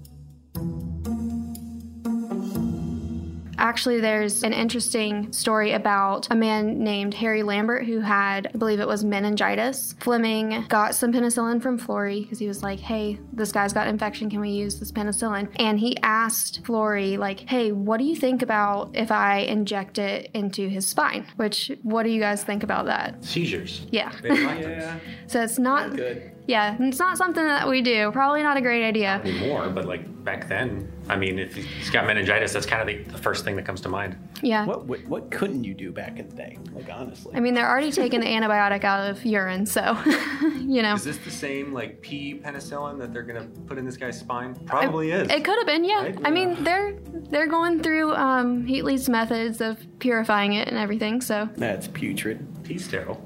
[3.58, 8.80] Actually, there's an interesting story about a man named Harry Lambert who had, I believe
[8.80, 9.96] it was meningitis.
[10.00, 14.30] Fleming got some penicillin from Florey because he was like, hey, this guy's got infection.
[14.30, 15.50] Can we use this penicillin?
[15.58, 20.30] And he asked Florey, like, hey, what do you think about if I inject it
[20.34, 21.26] into his spine?
[21.38, 23.24] Which, what do you guys think about that?
[23.24, 23.86] Seizures.
[23.91, 24.12] Yeah.
[24.65, 25.00] Yeah.
[25.28, 26.32] so it's not, Good.
[26.48, 28.12] yeah, it's not something that we do.
[28.12, 29.22] Probably not a great idea.
[29.24, 33.12] Anymore, but like back then, I mean, if he's got meningitis, that's kind of the,
[33.12, 34.18] the first thing that comes to mind.
[34.41, 34.65] Yeah.
[34.65, 36.58] What, what what couldn't you do back in the day?
[36.74, 37.34] Like honestly.
[37.36, 39.98] I mean, they're already taking the antibiotic out of urine, so,
[40.60, 40.96] you know.
[40.96, 44.56] Is this the same like P penicillin that they're gonna put in this guy's spine?
[44.65, 45.30] Probably is.
[45.30, 46.04] It could have been, yeah.
[46.04, 46.18] Right?
[46.24, 46.98] I mean, they're
[47.30, 51.22] they're going through um, Heatley's methods of purifying it and everything.
[51.22, 52.46] So That's putrid.
[52.63, 53.26] P sterile.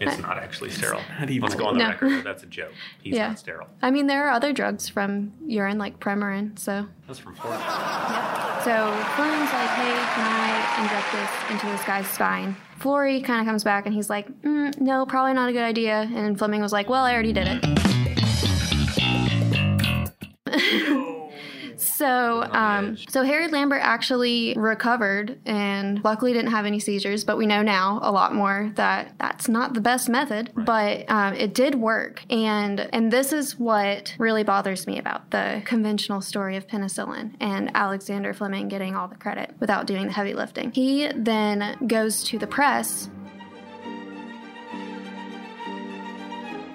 [0.00, 1.00] It's not actually sterile.
[1.18, 1.92] not even Let's go on the little.
[1.92, 2.10] record.
[2.18, 2.72] that That's a joke.
[3.02, 3.28] He's Yeah.
[3.28, 3.68] not sterile.
[3.82, 6.58] I mean, there are other drugs from urine, like Premarin.
[6.58, 7.62] So, That's from Florida.
[8.64, 13.46] so Fleming's like, "Hey, can I inject this into this guy's spine?" Florey kind of
[13.46, 16.72] comes back and he's like, mm, "No, probably not a good idea." And Fleming was
[16.72, 17.64] like, "Well, I already did it."
[21.98, 27.24] So, um, so Harry Lambert actually recovered and luckily didn't have any seizures.
[27.24, 31.34] But we know now a lot more that that's not the best method, but um,
[31.34, 32.24] it did work.
[32.30, 37.68] And and this is what really bothers me about the conventional story of penicillin and
[37.74, 40.70] Alexander Fleming getting all the credit without doing the heavy lifting.
[40.70, 43.10] He then goes to the press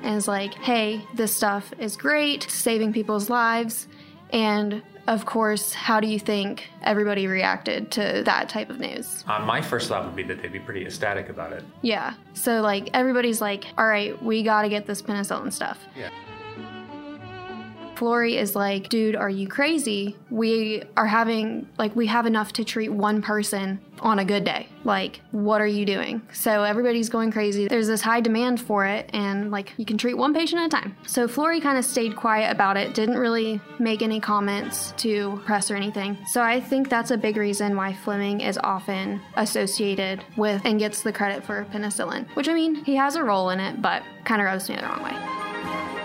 [0.01, 3.87] and is like, hey, this stuff is great, saving people's lives.
[4.33, 9.23] And of course, how do you think everybody reacted to that type of news?
[9.27, 11.63] Uh, my first thought would be that they'd be pretty ecstatic about it.
[11.81, 12.13] Yeah.
[12.33, 15.79] So, like, everybody's like, all right, we got to get this penicillin stuff.
[15.95, 16.09] Yeah.
[17.95, 20.15] Florey is like, dude, are you crazy?
[20.29, 24.67] We are having, like, we have enough to treat one person on a good day.
[24.83, 26.21] Like, what are you doing?
[26.33, 27.67] So everybody's going crazy.
[27.67, 30.69] There's this high demand for it, and like, you can treat one patient at a
[30.69, 30.97] time.
[31.05, 35.71] So Florey kind of stayed quiet about it, didn't really make any comments to press
[35.71, 36.17] or anything.
[36.27, 41.01] So I think that's a big reason why Fleming is often associated with and gets
[41.01, 44.41] the credit for penicillin, which I mean, he has a role in it, but kind
[44.41, 46.02] of rubs me the wrong way.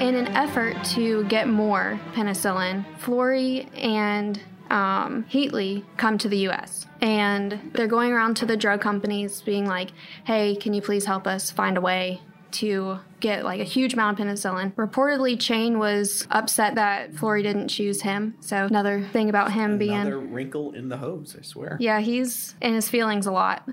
[0.00, 6.86] In an effort to get more penicillin, Florey and um, Heatley come to the US.
[7.00, 9.90] And they're going around to the drug companies being like,
[10.24, 12.20] hey, can you please help us find a way
[12.52, 14.72] to get like a huge amount of penicillin.
[14.74, 18.34] Reportedly, Chain was upset that Florey didn't choose him.
[18.40, 21.76] So another thing about him being Another wrinkle in the hose, I swear.
[21.80, 23.68] yeah, he's in his feelings a lot.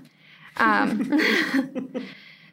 [0.56, 1.12] Um,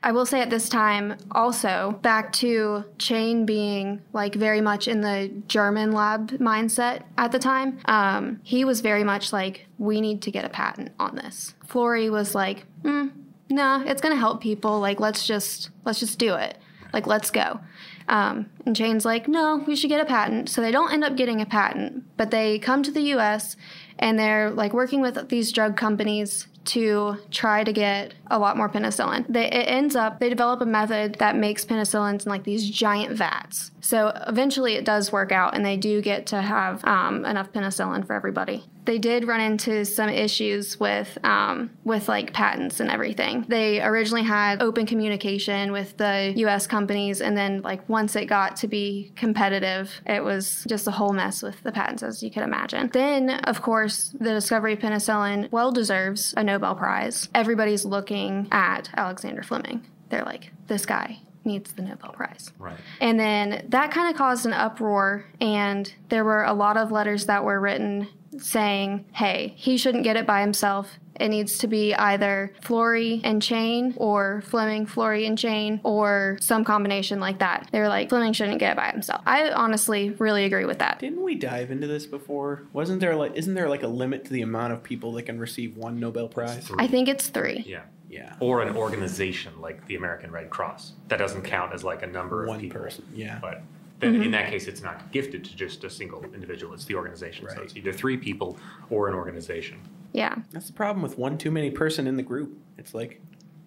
[0.02, 5.02] I will say at this time, also, back to Chain being like very much in
[5.02, 10.22] the German lab mindset at the time, um, he was very much like, we need
[10.22, 11.54] to get a patent on this.
[11.68, 13.12] Florey was like, mm,
[13.50, 14.80] nah, it's gonna help people.
[14.80, 16.58] Like, let's just let's just do it.
[16.94, 17.60] Like, let's go.
[18.08, 20.50] Um, and Chain's like, no, we should get a patent.
[20.50, 23.56] So they don't end up getting a patent, but they come to the U.S.
[24.00, 28.70] and they're like working with these drug companies to try to get a lot more
[28.70, 29.26] penicillin.
[29.28, 33.16] They, it ends up they develop a method that makes penicillins in like these giant
[33.16, 33.72] vats.
[33.82, 38.06] So eventually it does work out, and they do get to have um, enough penicillin
[38.06, 38.66] for everybody.
[38.90, 43.46] They did run into some issues with um, with like patents and everything.
[43.48, 46.66] They originally had open communication with the U.S.
[46.66, 51.14] companies, and then like once it got to be competitive, it was just a whole
[51.14, 52.90] mess with the patents, as you could imagine.
[52.92, 57.30] Then, of course, the discovery of penicillin well deserves a Nobel Prize.
[57.36, 59.86] Everybody's looking at Alexander Fleming.
[60.10, 62.52] They're like, this guy needs the Nobel Prize.
[62.58, 62.80] Right.
[63.00, 67.28] And then that kind of caused an uproar, and there were a lot of letters
[67.28, 71.00] that were written saying, hey, he shouldn't get it by himself.
[71.20, 76.64] It needs to be either Florey and Chain or Fleming, Florey and Chain or some
[76.64, 77.68] combination like that.
[77.74, 79.22] They were like, Fleming shouldn't get it by himself.
[79.26, 81.00] I honestly really agree with that.
[81.00, 82.64] Didn't we dive into this before?
[82.72, 85.40] Wasn't there like isn't there like a limit to the amount of people that can
[85.40, 86.72] receive one Nobel Prize?
[86.78, 87.66] I think it's three.
[87.68, 87.82] Yeah.
[88.10, 88.36] Yeah.
[88.40, 90.94] Or an organization like the American Red Cross.
[91.10, 92.80] That doesn't count as like a number of One people.
[92.82, 93.40] person, yeah.
[93.42, 93.62] But
[94.00, 96.74] then in that case, it's not gifted to just a single individual.
[96.74, 97.48] It's the organization.
[97.50, 98.58] So it's either three people
[98.90, 99.80] or an organization.
[100.14, 100.36] Yeah.
[100.52, 102.58] That's the problem with one too many person in the group.
[102.78, 103.22] It's like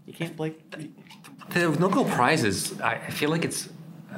[0.07, 0.59] you can't like
[1.51, 3.69] The Nobel Prizes, I I feel like it's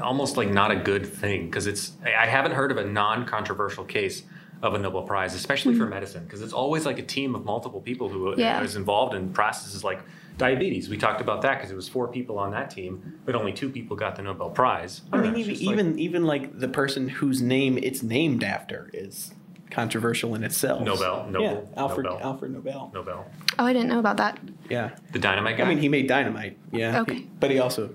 [0.02, 1.92] almost like not a good thing because it's.
[2.04, 4.22] I I haven't heard of a non-controversial case
[4.62, 7.80] of a Nobel Prize, especially for medicine, because it's always like a team of multiple
[7.80, 8.62] people who uh, Yeah.
[8.62, 10.00] is involved in processes like
[10.38, 10.88] diabetes.
[10.88, 13.68] We talked about that because it was four people on that team, but only two
[13.70, 15.02] people got the Nobel Prize.
[15.12, 18.42] I mean It's even just like- even even like the person whose name it's named
[18.44, 19.32] after is
[19.70, 20.82] controversial in itself.
[20.82, 22.20] Nobel, yeah, Nobel, Alfred Nobel.
[22.22, 22.90] Alfred Nobel.
[22.94, 23.26] Nobel,
[23.58, 24.38] Oh, I didn't know about that.
[24.70, 24.90] Yeah.
[25.12, 25.64] the dynamite guy.
[25.64, 26.56] I mean he made dynamite.
[26.72, 27.00] Yeah.
[27.02, 27.14] Okay.
[27.14, 27.90] He- but he also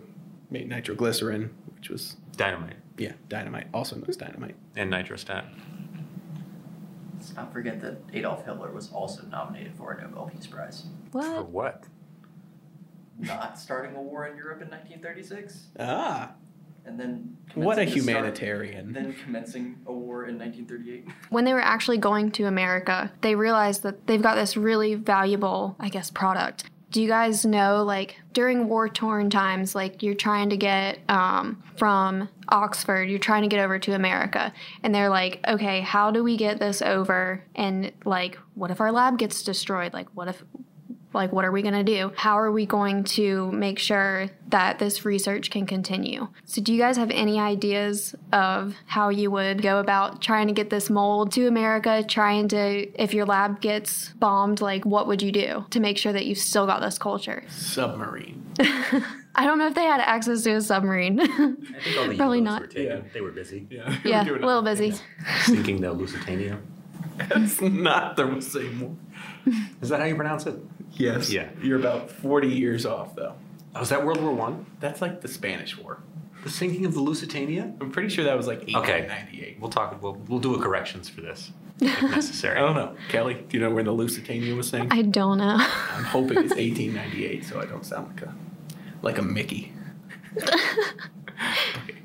[0.49, 3.67] made nitroglycerin, which was dynamite yeah, dynamite.
[3.73, 4.55] Also known as dynamite.
[4.75, 5.45] and nitrostat.
[7.15, 10.83] Let's not forget that Adolf Hitler was also nominated for a Nobel Peace Prize.
[11.11, 11.25] What?
[11.25, 11.83] For What?
[13.19, 13.27] What?
[13.27, 16.31] Not starting a war in Europe in 1936, Ah.
[16.85, 18.93] and then What a commencing to start- humanitarian.
[18.93, 21.05] then commencing a war in 1938.
[21.29, 25.75] When they were actually going to America, they realized that they've got this really valuable,
[25.79, 26.63] I guess, product.
[26.91, 31.61] Do you guys know, like, during war torn times, like, you're trying to get um,
[31.77, 34.51] from Oxford, you're trying to get over to America.
[34.81, 37.43] And they're like, okay, how do we get this over?
[37.55, 39.93] And, like, what if our lab gets destroyed?
[39.93, 40.43] Like, what if
[41.11, 42.11] Like, what are we going to do?
[42.15, 46.27] How are we going to make sure that this research can continue?
[46.45, 50.53] So, do you guys have any ideas of how you would go about trying to
[50.53, 52.03] get this mold to America?
[52.07, 56.13] Trying to, if your lab gets bombed, like, what would you do to make sure
[56.13, 57.43] that you've still got this culture?
[57.49, 58.45] Submarine.
[59.35, 61.19] I don't know if they had access to a submarine.
[61.19, 62.61] I think all the Probably U-boats not.
[62.61, 62.83] were taken.
[62.85, 63.01] Yeah.
[63.13, 63.67] They were busy.
[63.69, 63.97] Yeah.
[64.03, 64.93] yeah, a little busy.
[65.43, 66.59] Sinking the Lusitania.
[67.17, 68.99] That's not the same one.
[69.81, 70.55] Is that how you pronounce it?
[70.99, 71.31] Yes.
[71.31, 71.49] Yeah.
[71.63, 73.33] You're about 40 years off, though.
[73.73, 74.65] Oh, was that World War One?
[74.79, 76.03] That's like the Spanish War.
[76.43, 77.73] The sinking of the Lusitania?
[77.81, 78.75] I'm pretty sure that was like Okay.
[78.75, 79.57] 1898.
[79.59, 80.01] We'll talk.
[80.01, 82.57] We'll, we'll do a corrections for this if necessary.
[82.57, 82.95] I don't know.
[83.09, 84.93] Kelly, do you know when the Lusitania was sank?
[84.93, 85.57] I don't know.
[85.57, 88.35] I'm hoping it's 1898, so I don't sound like a
[89.01, 89.71] like a Mickey.
[90.37, 91.95] okay.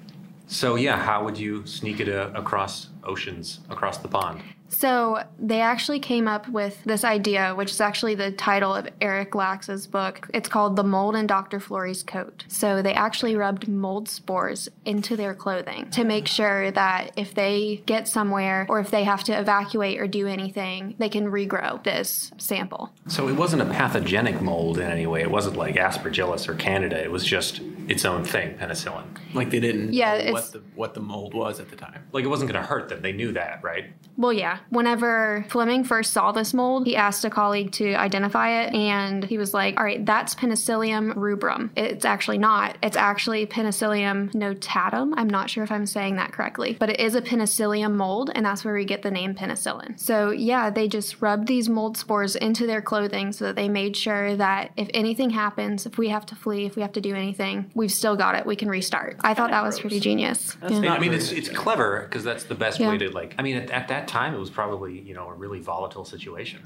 [0.47, 4.43] So yeah, how would you sneak it uh, across oceans, across the pond?
[4.75, 9.35] So they actually came up with this idea, which is actually the title of Eric
[9.35, 10.29] Lax's book.
[10.35, 11.61] It's called The Mold in Dr.
[11.61, 12.45] Florey's Coat.
[12.49, 17.83] So they actually rubbed mold spores into their clothing to make sure that if they
[17.87, 22.33] get somewhere or if they have to evacuate or do anything, they can regrow this
[22.39, 22.93] sample.
[23.07, 25.23] So it wasn't a pathogenic mold in any way.
[25.23, 27.03] It wasn't like Aspergillus or Candida.
[27.03, 29.05] It was just its own thing, penicillin.
[29.35, 32.07] Like they didn't Yeah, know what the what the mold was at the time.
[32.13, 33.03] Like it wasn't going to hurt them.
[33.03, 33.87] They knew that, right?
[34.17, 34.59] Well, yeah.
[34.71, 39.39] Whenever Fleming first saw this mold, he asked a colleague to identify it, and he
[39.39, 41.73] was like, all right, that's Penicillium rubrum.
[41.77, 42.79] It's actually not.
[42.83, 45.15] It's actually Penicillium notatum.
[45.17, 48.47] I'm not sure if I'm saying that correctly, but it is a penicillium mold, and
[48.47, 49.99] that's where we get the name penicillin.
[49.99, 53.97] So, yeah, they just rubbed these mold spores into their clothing so that they made
[53.97, 57.15] sure that if anything happens, if we have to flee, if we have to do
[57.15, 58.47] anything, we've still got it.
[58.47, 59.17] We can restart.
[59.21, 60.57] I thought that was pretty genius.
[60.63, 60.79] Yeah.
[60.81, 62.89] No, I mean it's it's clever because that's the best Yeah.
[62.91, 63.35] way to like.
[63.39, 66.61] I mean, at, at that time, it was probably you know a really volatile situation.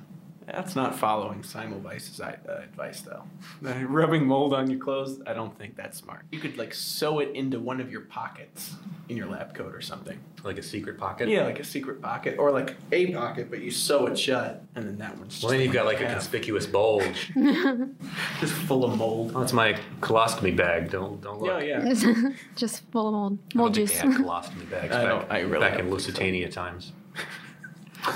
[0.53, 3.25] That's not following Semmelweis's uh, advice, though.
[3.87, 6.23] Rubbing mold on your clothes, I don't think that's smart.
[6.31, 8.75] You could like sew it into one of your pockets
[9.09, 10.19] in your lab coat or something.
[10.45, 11.29] Like a secret pocket.
[11.29, 14.87] Yeah, like a secret pocket or like a pocket, but you sew it shut, and
[14.87, 17.33] then that one's just Well, then you've got like a half, conspicuous bulge.
[18.41, 19.33] just full of mold.
[19.35, 20.91] Oh, it's my colostomy bag.
[20.91, 21.63] Don't don't look.
[21.63, 22.31] Yeah, yeah.
[22.57, 23.33] just full of mold.
[23.33, 24.01] I don't Mold think juice.
[24.01, 26.07] they had colostomy bags I back, don't- I really back don't in think so.
[26.09, 26.93] Lusitania times.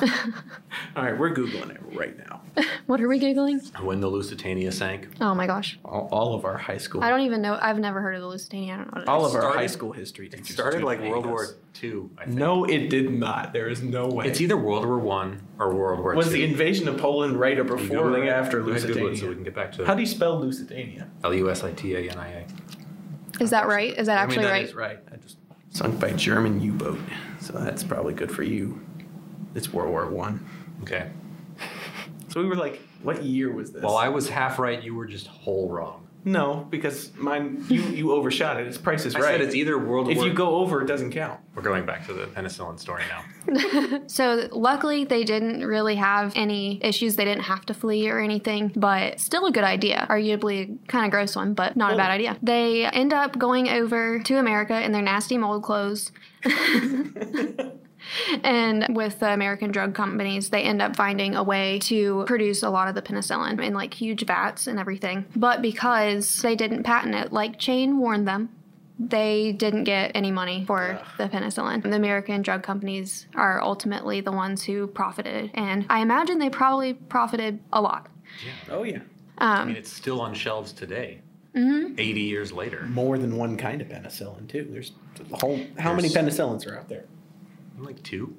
[0.97, 2.41] All right, we're googling it right now.
[2.87, 3.61] what are we Googling?
[3.83, 5.09] When the Lusitania sank.
[5.23, 5.79] Oh my gosh.
[5.85, 7.59] All, all of our high school, I don't even know.
[7.61, 8.75] I've never heard of the Lusitania.
[8.75, 9.31] I don't know what it all is.
[9.33, 10.27] of our started- high school history.
[10.27, 11.55] It teachers started like World War us.
[11.83, 12.03] II.
[12.19, 12.37] I think.
[12.37, 13.53] No, it did not.
[13.55, 14.27] There is no way.
[14.27, 16.33] It's either World War One or World War Was II.
[16.35, 18.29] the invasion of Poland right or You before Google or it?
[18.29, 19.17] after Go ahead, Google it Lusitania?
[19.21, 21.09] so we can get back to How do you spell Lusitania?
[21.25, 23.43] L U S I T A N I A.
[23.43, 23.97] Is that right?
[23.99, 24.65] Is that I mean, actually that right?
[24.67, 24.99] is right.
[25.11, 25.39] I just
[25.71, 26.99] sunk by German U-boat,
[27.41, 28.79] so that's probably good for you.
[29.55, 30.47] It's World War One.
[30.83, 31.11] Okay.
[32.29, 33.83] So we were like, what year was this?
[33.83, 34.83] Well, I was half right.
[34.83, 36.07] You were just whole wrong.
[36.25, 38.67] no, because mine you you overshot it.
[38.67, 39.31] Its price is I right.
[39.33, 40.27] said it's either World if War.
[40.27, 41.41] If you go over, it doesn't count.
[41.55, 43.25] We're going back to the penicillin story now.
[44.07, 47.17] So luckily they didn't really have any issues.
[47.17, 50.07] They didn't have to flee or anything, but still a good idea.
[50.09, 52.39] Arguably kind of gross one, but not a bad idea.
[52.43, 56.13] They end up going over to America in their nasty mold clothes.
[58.43, 62.71] And with the American drug companies, they end up finding a way to produce a
[62.71, 65.27] lot of the penicillin in like huge vats and everything.
[65.37, 68.51] But because they didn't patent it, like Chain warned them,
[68.99, 71.83] they didn't get any money for the penicillin.
[71.83, 76.95] The American drug companies are ultimately the ones who profited, and I imagine they probably
[76.95, 78.09] profited a lot.
[78.45, 78.75] Yeah.
[78.75, 79.01] Oh yeah,
[79.39, 81.21] I mean, it's still on shelves today.
[81.55, 81.99] Mm-hmm.
[81.99, 82.83] 80 years later.
[82.85, 84.69] more than one kind of penicillin too.
[84.71, 84.93] There's
[85.33, 85.61] a whole.
[85.79, 87.05] How many penicillins are out there?
[87.83, 88.35] Like two.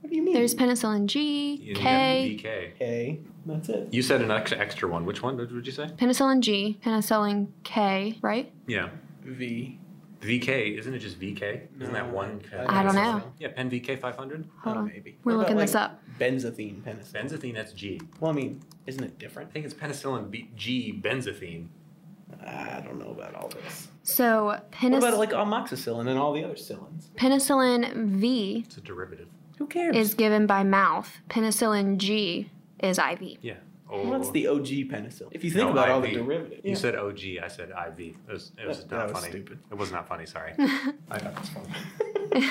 [0.00, 0.34] What do you mean?
[0.34, 3.88] There's penicillin G, You K, got That's it.
[3.92, 5.04] You said an extra, extra one.
[5.04, 5.86] Which one did you say?
[5.86, 8.52] penicillin G, penicillin K, right?
[8.66, 8.90] Yeah.
[9.24, 9.78] V.
[10.20, 10.78] VK.
[10.78, 11.68] Isn't it just VK?
[11.80, 12.40] Isn't that one?
[12.68, 13.22] I don't know.
[13.38, 14.48] Yeah, Pen VK 500.
[14.62, 14.86] Hold Oh, on.
[14.86, 15.16] maybe.
[15.22, 16.02] We're What about, looking like, this up.
[16.18, 17.12] Benzathine penicillin.
[17.12, 18.00] Benzathine, that's G.
[18.20, 19.50] well, I mean, isn't it different?
[19.50, 21.66] I think it's penicillin B- G benzathine.
[22.48, 23.88] I don't know about all this.
[24.02, 27.10] So What penic- about like amoxicillin and all the other cillins?
[27.16, 29.28] penicillin V It's a derivative.
[29.58, 29.96] Who cares?
[29.96, 31.18] is given by mouth.
[31.28, 33.38] Penicillin G is IV.
[33.42, 33.54] Yeah.
[33.90, 34.02] Oh.
[34.08, 35.28] well, that's the OG penicillin.
[35.32, 36.60] If you think No, about all the derivatives.
[36.64, 37.38] You said OG.
[37.42, 37.98] I said IV.
[38.00, 39.30] It was, it was That- not that was funny.
[39.32, 39.58] stupid.
[39.70, 40.26] It was not funny.
[40.26, 40.52] Sorry.
[40.58, 42.48] I thought it was funny.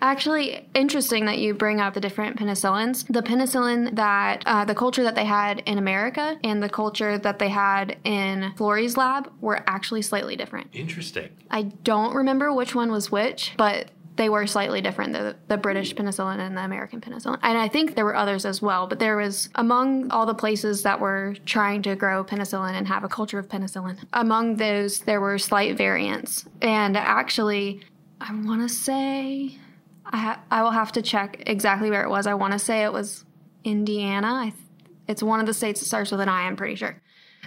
[0.00, 3.06] Actually, interesting that you bring up the different penicillins.
[3.08, 7.38] The penicillin that uh, the culture that they had in America and the culture that
[7.38, 10.68] they had in Florey's lab were actually slightly different.
[10.72, 11.30] Interesting.
[11.50, 15.94] I don't remember which one was which, but they were slightly different the, the british
[15.94, 19.16] penicillin and the american penicillin and i think there were others as well but there
[19.16, 23.38] was among all the places that were trying to grow penicillin and have a culture
[23.38, 27.80] of penicillin among those there were slight variants and actually
[28.20, 29.58] i want to say
[30.06, 32.82] I, ha- I will have to check exactly where it was i want to say
[32.84, 33.24] it was
[33.64, 34.62] indiana I th-
[35.08, 37.00] it's one of the states that starts with an i i'm pretty sure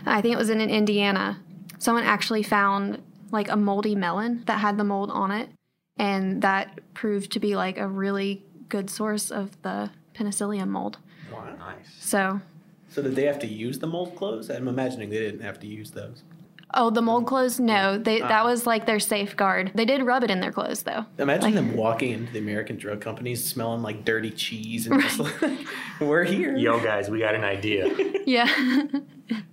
[0.06, 1.40] i think it was in indiana
[1.80, 3.02] someone actually found
[3.32, 5.50] like a moldy melon that had the mold on it
[5.98, 10.98] and that proved to be like a really good source of the penicillium mold.
[11.32, 11.56] Wow.
[11.58, 11.76] Nice.
[12.00, 12.42] So,
[12.90, 14.50] So did they have to use the mold clothes?
[14.50, 16.24] I'm imagining they didn't have to use those.
[16.74, 17.30] Oh, the mold mm-hmm.
[17.30, 17.60] clothes?
[17.60, 18.46] No, they that ah.
[18.46, 19.72] was like their safeguard.
[19.76, 21.06] They did rub it in their clothes though.
[21.18, 25.68] Imagine them walking into the American drug companies smelling like dirty cheese and just like,
[26.02, 26.56] we're here.
[26.56, 27.88] Yo, guys, we got an idea.
[28.28, 28.46] Yeah,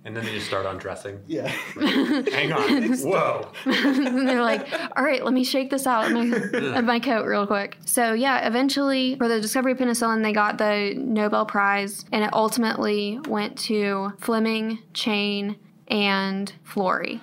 [0.03, 1.21] And then they just start undressing.
[1.27, 1.47] Yeah.
[1.47, 2.91] Hang on.
[2.97, 3.49] Whoa.
[3.63, 7.25] and they're like, "All right, let me shake this out of my, of my coat
[7.25, 12.03] real quick." So yeah, eventually for the discovery of penicillin, they got the Nobel Prize,
[12.11, 15.55] and it ultimately went to Fleming, Chain,
[15.87, 17.21] and Florey.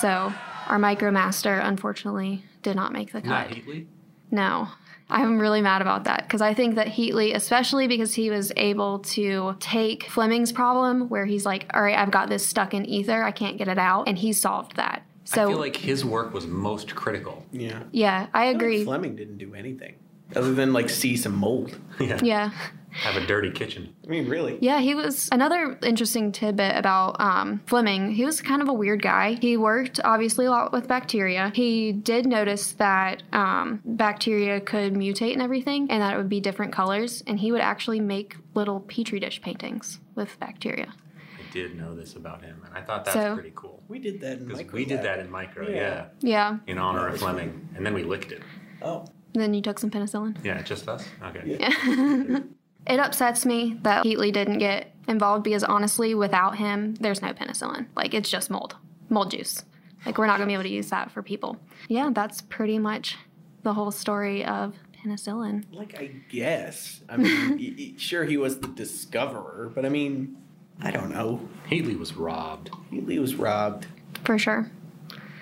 [0.00, 0.32] So
[0.66, 3.28] our MicroMaster unfortunately did not make the cut.
[3.28, 3.58] Not cut.
[3.58, 3.86] Heatley?
[4.30, 4.68] No.
[5.08, 8.98] I'm really mad about that because I think that Heatley, especially because he was able
[9.00, 13.22] to take Fleming's problem where he's like, all right, I've got this stuck in ether,
[13.22, 15.04] I can't get it out, and he solved that.
[15.22, 17.44] So, I feel like his work was most critical.
[17.52, 17.84] Yeah.
[17.92, 18.84] yeah, I agree.
[18.84, 19.94] Fleming didn't do anything
[20.34, 21.78] other than like see some mold.
[22.00, 22.18] Yeah.
[22.22, 22.50] Yeah.
[22.90, 23.94] Have a dirty kitchen.
[24.06, 24.56] I mean, really.
[24.62, 28.10] Yeah, he was another interesting tidbit about um, Fleming.
[28.12, 29.34] He was kind of a weird guy.
[29.40, 31.52] He worked obviously a lot with bacteria.
[31.54, 36.40] He did notice that um, bacteria could mutate and everything, and that it would be
[36.40, 37.22] different colors.
[37.26, 40.94] And he would actually make little petri dish paintings with bacteria.
[41.38, 43.82] I did know this about him, and I thought that's So- pretty cool.
[43.88, 44.74] We did that in Because micro.
[44.74, 45.76] we did that in micro, Yeah.
[45.76, 46.56] yeah, Yeah.
[46.66, 48.40] in honor of Fleming, and then we licked it.
[48.82, 49.04] Oh.
[49.36, 50.34] And then you took some penicillin.
[50.42, 51.04] Yeah, just us.
[51.22, 51.58] Okay.
[51.60, 52.38] Yeah.
[52.88, 57.86] It upsets me that Heatley didn't get involved because honestly, without him, there's no penicillin.
[57.96, 58.76] Like it's just mold,
[59.08, 59.64] mold juice.
[60.06, 61.56] Like we're not gonna be able to use that for people.
[61.88, 63.16] Yeah, that's pretty much
[63.64, 65.64] the whole story of penicillin.
[65.72, 67.00] Like I guess.
[67.08, 70.36] I mean, y- y- sure he was the discoverer, but I mean,
[70.80, 71.40] I don't know.
[71.68, 72.70] Heatley was robbed.
[72.90, 73.88] He was robbed.
[74.24, 74.70] For sure.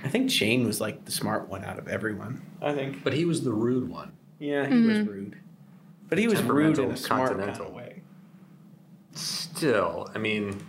[0.04, 2.42] I think Chain was like the smart one out of everyone.
[2.60, 3.02] I think.
[3.02, 4.12] But he was the rude one.
[4.38, 5.38] Yeah, he was rude.
[6.08, 7.74] But he was rude in a smart kind of continental.
[7.74, 8.02] way.
[9.12, 10.64] Still, I mean,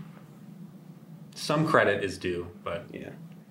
[1.36, 3.09] some credit is due, but Yeah.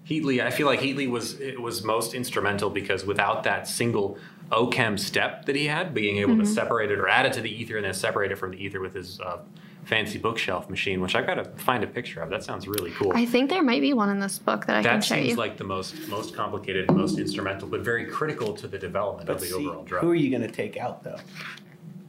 [0.08, 4.18] Heatley, I feel like Heatley was it was most instrumental because without that single
[4.52, 7.50] OChem step that he had, being able to separate it or add it to the
[7.50, 9.38] ether and then separate it from the ether with his uh,
[9.84, 12.30] fancy bookshelf machine, which I've got to find a picture of.
[12.30, 13.12] That sounds really cool.
[13.14, 14.98] I think there might be one in this book that I can show you.
[14.98, 15.36] that show seems you.
[15.36, 19.40] like the most most complicated, most instrumental, but very critical to the development But of
[19.40, 20.02] the see, overall drug.
[20.02, 21.18] who are you going to take out though?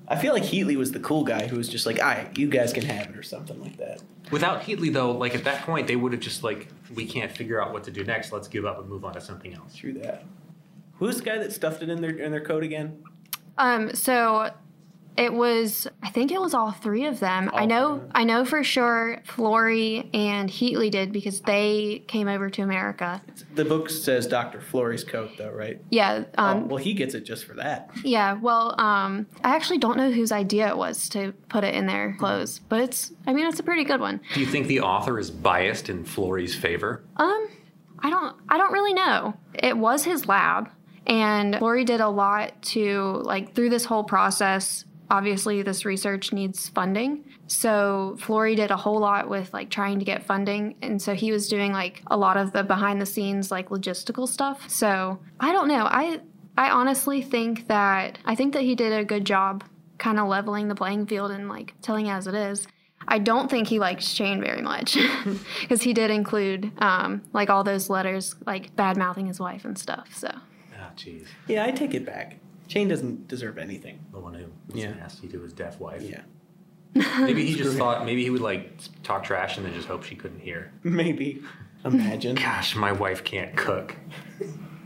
[0.07, 2.47] I feel like Heatley was the cool guy who was just like, "All right, you
[2.47, 4.01] guys can have it" or something like that.
[4.31, 7.61] Without Heatley, though, like at that point, they would have just like, we can't figure
[7.61, 8.31] out what to do next.
[8.31, 9.75] Let's give up and move on to something else.
[9.75, 10.23] True that.
[10.99, 13.03] Who's the guy that stuffed it in their in their coat again?
[13.57, 14.51] Um, so
[15.17, 17.49] it was I think it was all three of them.
[17.53, 18.09] I know three.
[18.13, 23.21] I know for sure Florey and Heatley did because they came over to America.
[23.53, 24.59] The book says Dr.
[24.59, 25.81] Florey's coat, though, right?
[25.89, 27.89] Yeah, oh, um, well, he gets it just for that.
[28.03, 28.33] yeah.
[28.33, 32.15] Well, um, I actually don't know whose idea it was to put it in their
[32.19, 34.21] clothes, but it's I mean it's a pretty good one.
[34.33, 37.03] Do you think the author is biased in Florey's favor?
[37.17, 37.47] Um,
[37.99, 39.35] I don't I don't really know.
[39.53, 40.69] It was his lab,
[41.07, 44.85] and Lori did a lot to like through this whole process.
[45.09, 47.25] Obviously, this research needs funding.
[47.47, 51.31] So Florey did a whole lot with like trying to get funding, and so he
[51.31, 54.69] was doing like a lot of the behind the scenes like logistical stuff.
[54.69, 55.85] So I don't know.
[55.85, 56.21] I
[56.57, 59.63] I honestly think that I think that he did a good job
[59.97, 62.67] kind of leveling the playing field and like telling it as it is.
[63.07, 64.97] I don't think he likes Chain very much
[65.61, 69.77] because he did include um, like all those letters, like bad mouthing his wife and
[69.77, 70.09] stuff.
[70.15, 70.31] So
[70.85, 71.27] Ah, jeez.
[71.47, 72.37] Yeah, I take it back.
[72.67, 73.99] Chain doesn't deserve anything.
[74.11, 74.93] The one who was Yeah.
[74.93, 76.01] nasty to his deaf wife.
[76.01, 76.21] Yeah,
[77.19, 78.71] Maybe he just thought, maybe he would like
[79.03, 80.71] talk trash and then just hope she couldn't hear.
[80.83, 81.41] maybe.
[81.83, 82.35] Imagine.
[82.35, 83.95] Gosh, my wife can't cook.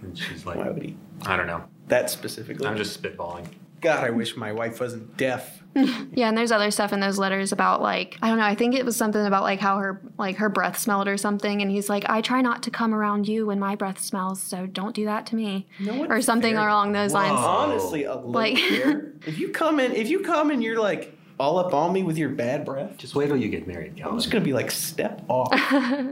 [0.01, 0.97] And she's like, Why would he?
[1.25, 1.63] I don't know.
[1.87, 2.67] That specifically.
[2.67, 3.47] I'm just spitballing.
[3.81, 5.58] God, I wish my wife wasn't deaf.
[6.13, 8.43] yeah, and there's other stuff in those letters about like I don't know.
[8.45, 11.61] I think it was something about like how her like her breath smelled or something,
[11.61, 14.65] and he's like, I try not to come around you when my breath smells, so
[14.65, 16.11] don't do that to me, know what?
[16.11, 16.67] or something Fair.
[16.67, 17.37] along those lines.
[17.39, 18.57] Honestly, a Like-
[19.27, 22.17] If you come in, if you come and you're like all up on me with
[22.17, 25.23] your bad breath, Just wait till you get married, I'm just gonna be like, step
[25.29, 25.53] off.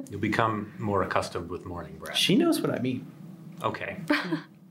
[0.10, 2.16] You'll become more accustomed with morning breath.
[2.18, 3.06] she knows what I mean.
[3.64, 3.98] Okay.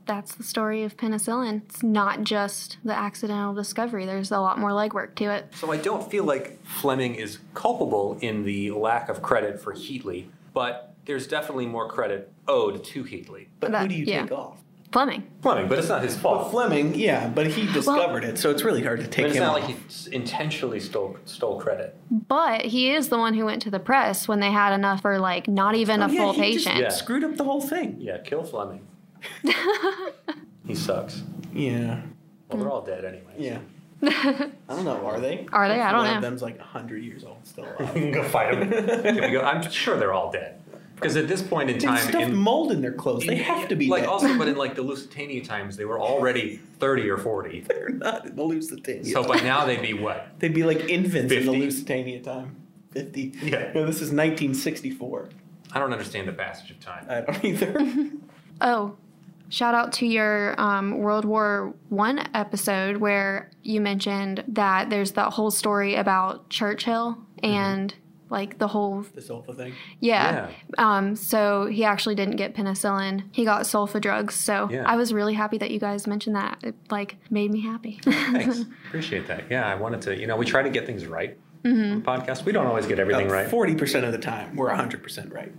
[0.07, 1.61] That's the story of penicillin.
[1.67, 4.05] It's not just the accidental discovery.
[4.05, 5.53] There's a lot more legwork to it.
[5.55, 10.27] So I don't feel like Fleming is culpable in the lack of credit for Heatley,
[10.53, 13.47] but there's definitely more credit owed to Heatley.
[13.59, 14.21] But That- who do you yeah.
[14.23, 14.59] take off?
[14.93, 15.27] Fleming.
[15.41, 16.49] Fleming, but it's not his fault.
[16.49, 19.43] Fleming, yeah, but he discovered it, so it's really hard to But take it's him
[19.43, 19.67] not off.
[19.67, 21.93] like he intentionally stole stole credit.
[22.09, 25.19] But he is the one who went to the press when they had enough for
[25.19, 26.83] like not even oh, a Oh, yeah, full he just patient.
[26.83, 26.89] Yeah.
[26.89, 27.97] screwed up the whole thing.
[27.99, 28.87] Yeah, kill Fleming.
[30.65, 31.23] He sucks.
[31.53, 32.01] Yeah,
[32.49, 32.67] Well, they're hmm.
[32.71, 33.33] all dead anyway.
[33.37, 33.59] yeah.
[34.03, 35.03] I don't know.
[35.07, 35.47] Are they?
[35.51, 35.81] Are they?
[35.81, 36.15] I don't One know.
[36.17, 37.95] of them's like hundred years old, still alive.
[37.95, 38.69] We can go fight him.
[38.69, 39.41] Can we go?
[39.41, 40.61] I'm sure they're all dead.
[40.93, 43.25] Because at this point in They time, stuffed in, mold in their clothes.
[43.25, 44.09] They have to be like dead.
[44.09, 47.61] also, but in like the Lusitania times, they were already 30 or 40.
[47.61, 49.03] They're not in the Lusitania.
[49.05, 50.27] So by now they'd be what?
[50.39, 52.55] They'd be like infants in the Lusitania time.
[52.91, 53.33] Fifty.
[53.41, 53.71] Yeah.
[53.75, 55.29] No, this is 1964.
[55.71, 57.05] I don't understand the passage of time.
[57.09, 58.09] I don't either.
[58.61, 58.95] Oh,
[59.49, 65.33] shout out to your um, World War One episode where you mentioned that there's that
[65.33, 67.93] whole story about Churchill and
[68.29, 69.73] like the whole the sulfa thing.
[70.01, 70.49] yeah.
[70.77, 73.23] Um, so he actually didn't get penicillin.
[73.31, 74.35] He got sulfa drugs.
[74.35, 74.83] So Yeah.
[74.85, 76.57] I was really happy that you guys mentioned that.
[76.61, 77.99] It like made me happy.
[78.03, 78.65] Thanks.
[78.87, 79.45] Appreciate that.
[79.49, 82.43] Yeah, I wanted to, you know, we try to get things right on the podcast.
[82.43, 83.47] We don't always get everything right.
[83.49, 85.53] Forty percent of the time, we're hundred percent right.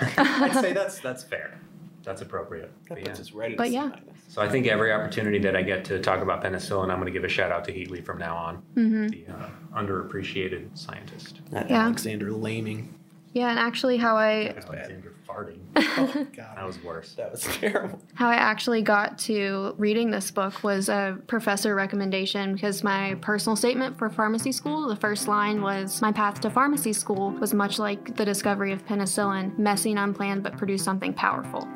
[0.16, 1.60] I'd say that's that's fair.
[2.06, 2.70] That's appropriate.
[2.88, 3.22] That But puts yeah.
[3.22, 3.50] us right.
[3.50, 3.90] at But yeah.
[4.28, 7.10] So I think every opportunity that I get to talk about penicillin, I'm going to
[7.10, 9.48] give a shout out to Heatley from now on, the uh,
[9.78, 11.40] underappreciated scientist.
[11.50, 11.82] That Yeah.
[11.82, 12.94] Alexander Laming.
[13.32, 15.58] yeah, and actually how I Alexander farting.
[15.98, 17.14] Oh God, That was worse.
[17.14, 17.98] that was terrible.
[18.14, 23.56] How I actually got to reading this book was a professor recommendation because my personal
[23.56, 27.78] statement for pharmacy school, the first line was My path to pharmacy school was much
[27.78, 31.66] like the discovery of penicillin, messy and unplanned, but produced something powerful.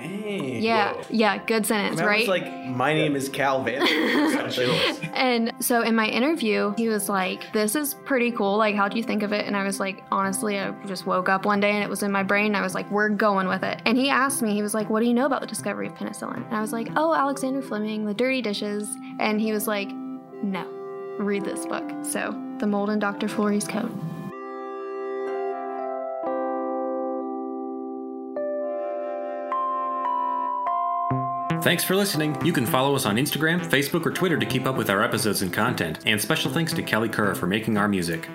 [0.00, 0.62] Dang.
[0.62, 2.26] Yeah, yeah, good sentence, That right?
[2.26, 3.86] like, my name is Cal Van.
[5.14, 8.56] and so in my interview, he was like, This is pretty cool.
[8.56, 9.46] Like, how do you think of it?
[9.46, 12.12] And I was like, Honestly, I just woke up one day and it was in
[12.12, 12.46] my brain.
[12.46, 13.80] And I was like, We're going with it.
[13.84, 15.94] And he asked me, He was like, What do you know about the discovery of
[15.94, 16.46] penicillin?
[16.46, 18.88] And I was like, Oh, Alexander Fleming, the dirty dishes.
[19.18, 20.64] And he was like, No,
[21.18, 21.84] read this book.
[22.04, 23.28] So, The Mold in Dr.
[23.28, 23.90] Florey's Coat.
[31.62, 32.42] Thanks for listening.
[32.42, 35.42] You can follow us on Instagram, Facebook, or Twitter to keep up with our episodes
[35.42, 35.98] and content.
[36.06, 38.28] And special thanks to Kelly Kerr for making our music.